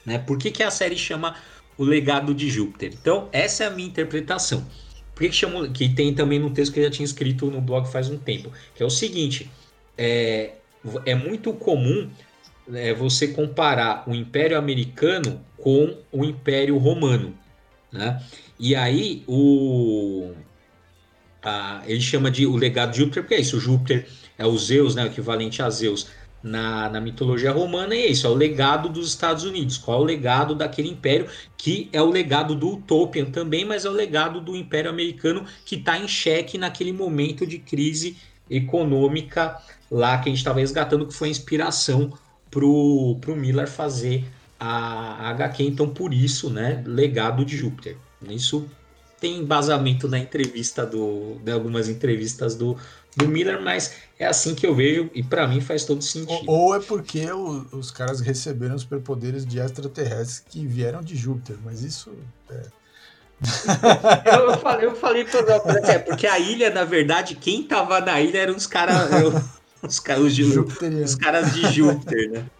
Né? 0.05 0.19
Por 0.19 0.39
que, 0.39 0.51
que 0.51 0.63
a 0.63 0.71
série 0.71 0.97
chama 0.97 1.37
o 1.77 1.85
legado 1.85 2.35
de 2.35 2.49
Júpiter? 2.49 2.93
Então, 2.95 3.29
essa 3.33 3.65
é 3.65 3.67
a 3.67 3.71
minha 3.71 3.87
interpretação. 3.87 4.67
Por 5.15 5.21
que, 5.21 5.29
que 5.29 5.35
chama, 5.35 5.69
que 5.69 5.89
tem 5.89 6.15
também 6.15 6.39
no 6.39 6.51
texto 6.51 6.73
que 6.73 6.81
eu 6.81 6.85
já 6.85 6.91
tinha 6.91 7.05
escrito 7.05 7.51
no 7.51 7.61
blog 7.61 7.87
faz 7.87 8.09
um 8.09 8.19
tempo, 8.19 8.51
que 8.75 8.83
é 8.83 8.87
o 8.87 8.91
seguinte, 8.91 9.51
é, 9.97 10.55
é 11.05 11.15
muito 11.15 11.53
comum 11.53 12.09
é, 12.73 12.93
você 12.95 13.29
comparar 13.29 14.05
o 14.07 14.15
Império 14.15 14.59
Americano 14.59 15.41
com 15.57 15.97
o 16.13 16.25
Império 16.25 16.77
Romano. 16.79 17.35
Né? 17.93 18.23
E 18.59 18.75
aí 18.75 19.23
o 19.27 20.33
a, 21.43 21.83
ele 21.87 22.01
chama 22.01 22.31
de 22.31 22.47
o 22.47 22.57
legado 22.57 22.91
de 22.91 22.99
Júpiter, 22.99 23.23
porque 23.23 23.35
é 23.37 23.41
isso, 23.41 23.61
Júpiter 23.61 24.07
é 24.37 24.45
o 24.45 24.57
Zeus, 24.59 24.95
né, 24.95 25.05
o 25.05 25.07
equivalente 25.07 25.63
a 25.63 25.71
Zeus 25.71 26.09
na, 26.43 26.89
na 26.89 27.01
mitologia 27.01 27.53
romana, 27.53 27.95
e 27.95 28.03
é 28.03 28.07
isso, 28.11 28.27
é 28.27 28.31
o 28.31 28.35
legado 28.35 28.89
dos 28.89 29.09
Estados 29.09 29.45
Unidos. 29.45 29.79
Qual 29.79 30.01
é 30.01 30.03
o 30.03 30.05
legado 30.05 30.55
daquele 30.55 30.89
império, 30.89 31.29
que 31.57 31.89
é 31.93 32.03
o 32.03 32.11
legado 32.11 32.55
do 32.55 32.75
Utopian 32.75 33.27
também, 33.27 33.65
mas 33.65 33.85
é 33.85 33.89
o 33.89 33.93
legado 33.93 34.41
do 34.41 34.57
Império 34.57 34.91
Americano 34.91 35.45
que 35.65 35.77
está 35.77 35.99
em 35.99 36.09
xeque 36.09 36.59
naquele 36.59 36.93
momento 36.93 37.47
de 37.47 37.59
crise 37.59 38.17
econômica 38.49 39.61
lá 39.91 40.19
que 40.19 40.29
a 40.29 40.31
gente 40.31 40.39
estava 40.39 40.61
resgatando, 40.61 41.07
que 41.07 41.15
foi 41.15 41.29
a 41.29 41.31
inspiração 41.31 42.13
pro, 42.51 43.17
pro 43.21 43.37
Miller 43.37 43.69
fazer 43.69 44.25
a, 44.59 45.27
a 45.27 45.31
HQ. 45.31 45.63
Então, 45.63 45.89
por 45.89 46.13
isso, 46.13 46.51
né, 46.51 46.83
legado 46.87 47.45
de 47.45 47.57
Júpiter. 47.57 47.97
Isso 48.29 48.67
tem 49.21 49.39
embasamento 49.39 50.09
na 50.09 50.19
entrevista 50.19 50.85
do, 50.85 51.37
de 51.43 51.51
algumas 51.51 51.89
entrevistas 51.89 52.55
do, 52.55 52.77
do 53.17 53.27
Miller, 53.27 53.63
mas 53.63 53.95
é 54.19 54.27
assim 54.27 54.55
que 54.55 54.67
eu 54.67 54.75
vejo 54.75 55.11
e 55.15 55.23
para 55.23 55.47
mim 55.47 55.61
faz 55.61 55.85
todo 55.85 56.03
sentido. 56.03 56.45
Ou, 56.47 56.69
ou 56.69 56.77
é 56.77 56.81
porque 56.81 57.31
o, 57.31 57.67
os 57.73 57.91
caras 57.91 58.21
receberam 58.21 58.75
os 58.75 58.83
superpoderes 58.83 59.47
de 59.47 59.59
extraterrestres 59.59 60.41
que 60.41 60.67
vieram 60.67 61.01
de 61.03 61.17
Júpiter, 61.17 61.57
mas 61.65 61.83
isso 61.83 62.13
é... 62.51 62.63
eu, 64.35 64.51
eu, 64.51 64.59
falei, 64.59 64.87
eu 64.87 64.97
falei 64.97 65.25
pro 65.25 65.41
é, 65.85 65.99
porque 65.99 66.27
a 66.27 66.39
ilha, 66.39 66.71
na 66.71 66.85
verdade, 66.85 67.35
quem 67.35 67.63
tava 67.63 68.01
na 68.01 68.19
ilha 68.19 68.39
eram 68.39 68.57
os 68.57 68.67
caras. 68.67 69.11
Os, 69.87 70.01
caras 70.01 70.35
de, 70.35 70.45
os 70.45 71.15
caras 71.15 71.55
de 71.55 71.73
Júpiter, 71.73 72.31
né? 72.31 72.47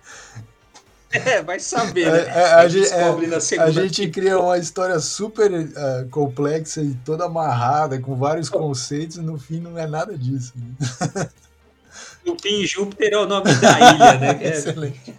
É, 1.25 1.41
vai 1.41 1.59
saber, 1.59 2.11
né? 2.11 2.27
É, 2.27 2.31
a, 2.31 2.59
a, 2.59 2.69
gente, 2.69 2.93
é, 2.93 3.59
a, 3.61 3.71
gente, 3.71 4.09
cria 4.11 4.39
uma 4.39 4.59
história 4.59 4.99
super 4.99 5.51
uh, 5.51 6.09
complexa 6.11 6.83
e 6.83 6.95
toda 7.05 7.25
amarrada, 7.25 7.99
com 7.99 8.17
vários 8.17 8.51
conceitos, 8.51 9.17
e 9.17 9.23
no 9.23 9.39
fim 9.39 9.61
não 9.61 9.79
é 9.79 9.87
nada 9.87 10.19
disso. 10.19 10.53
Né? 10.57 11.31
No 12.25 12.37
fim, 12.39 12.67
Júpiter 12.67 13.13
é 13.13 13.19
o 13.19 13.25
nome 13.25 13.55
da 13.55 13.79
ilha, 13.79 14.19
né? 14.19 14.39
É, 14.45 14.49
Excelente. 14.49 15.15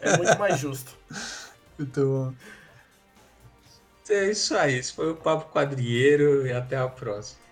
é 0.00 0.16
muito 0.16 0.38
mais 0.38 0.58
justo. 0.58 0.90
Muito 1.78 2.00
bom. 2.00 2.32
É 4.08 4.30
isso 4.30 4.56
aí. 4.56 4.78
Esse 4.78 4.94
foi 4.94 5.10
o 5.10 5.16
Papo 5.16 5.52
Quadrieiro 5.52 6.46
e 6.46 6.52
até 6.52 6.76
a 6.76 6.88
próxima. 6.88 7.45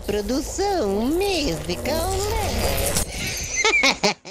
produção 0.00 0.88
musical. 1.06 2.10
Né? 2.10 2.48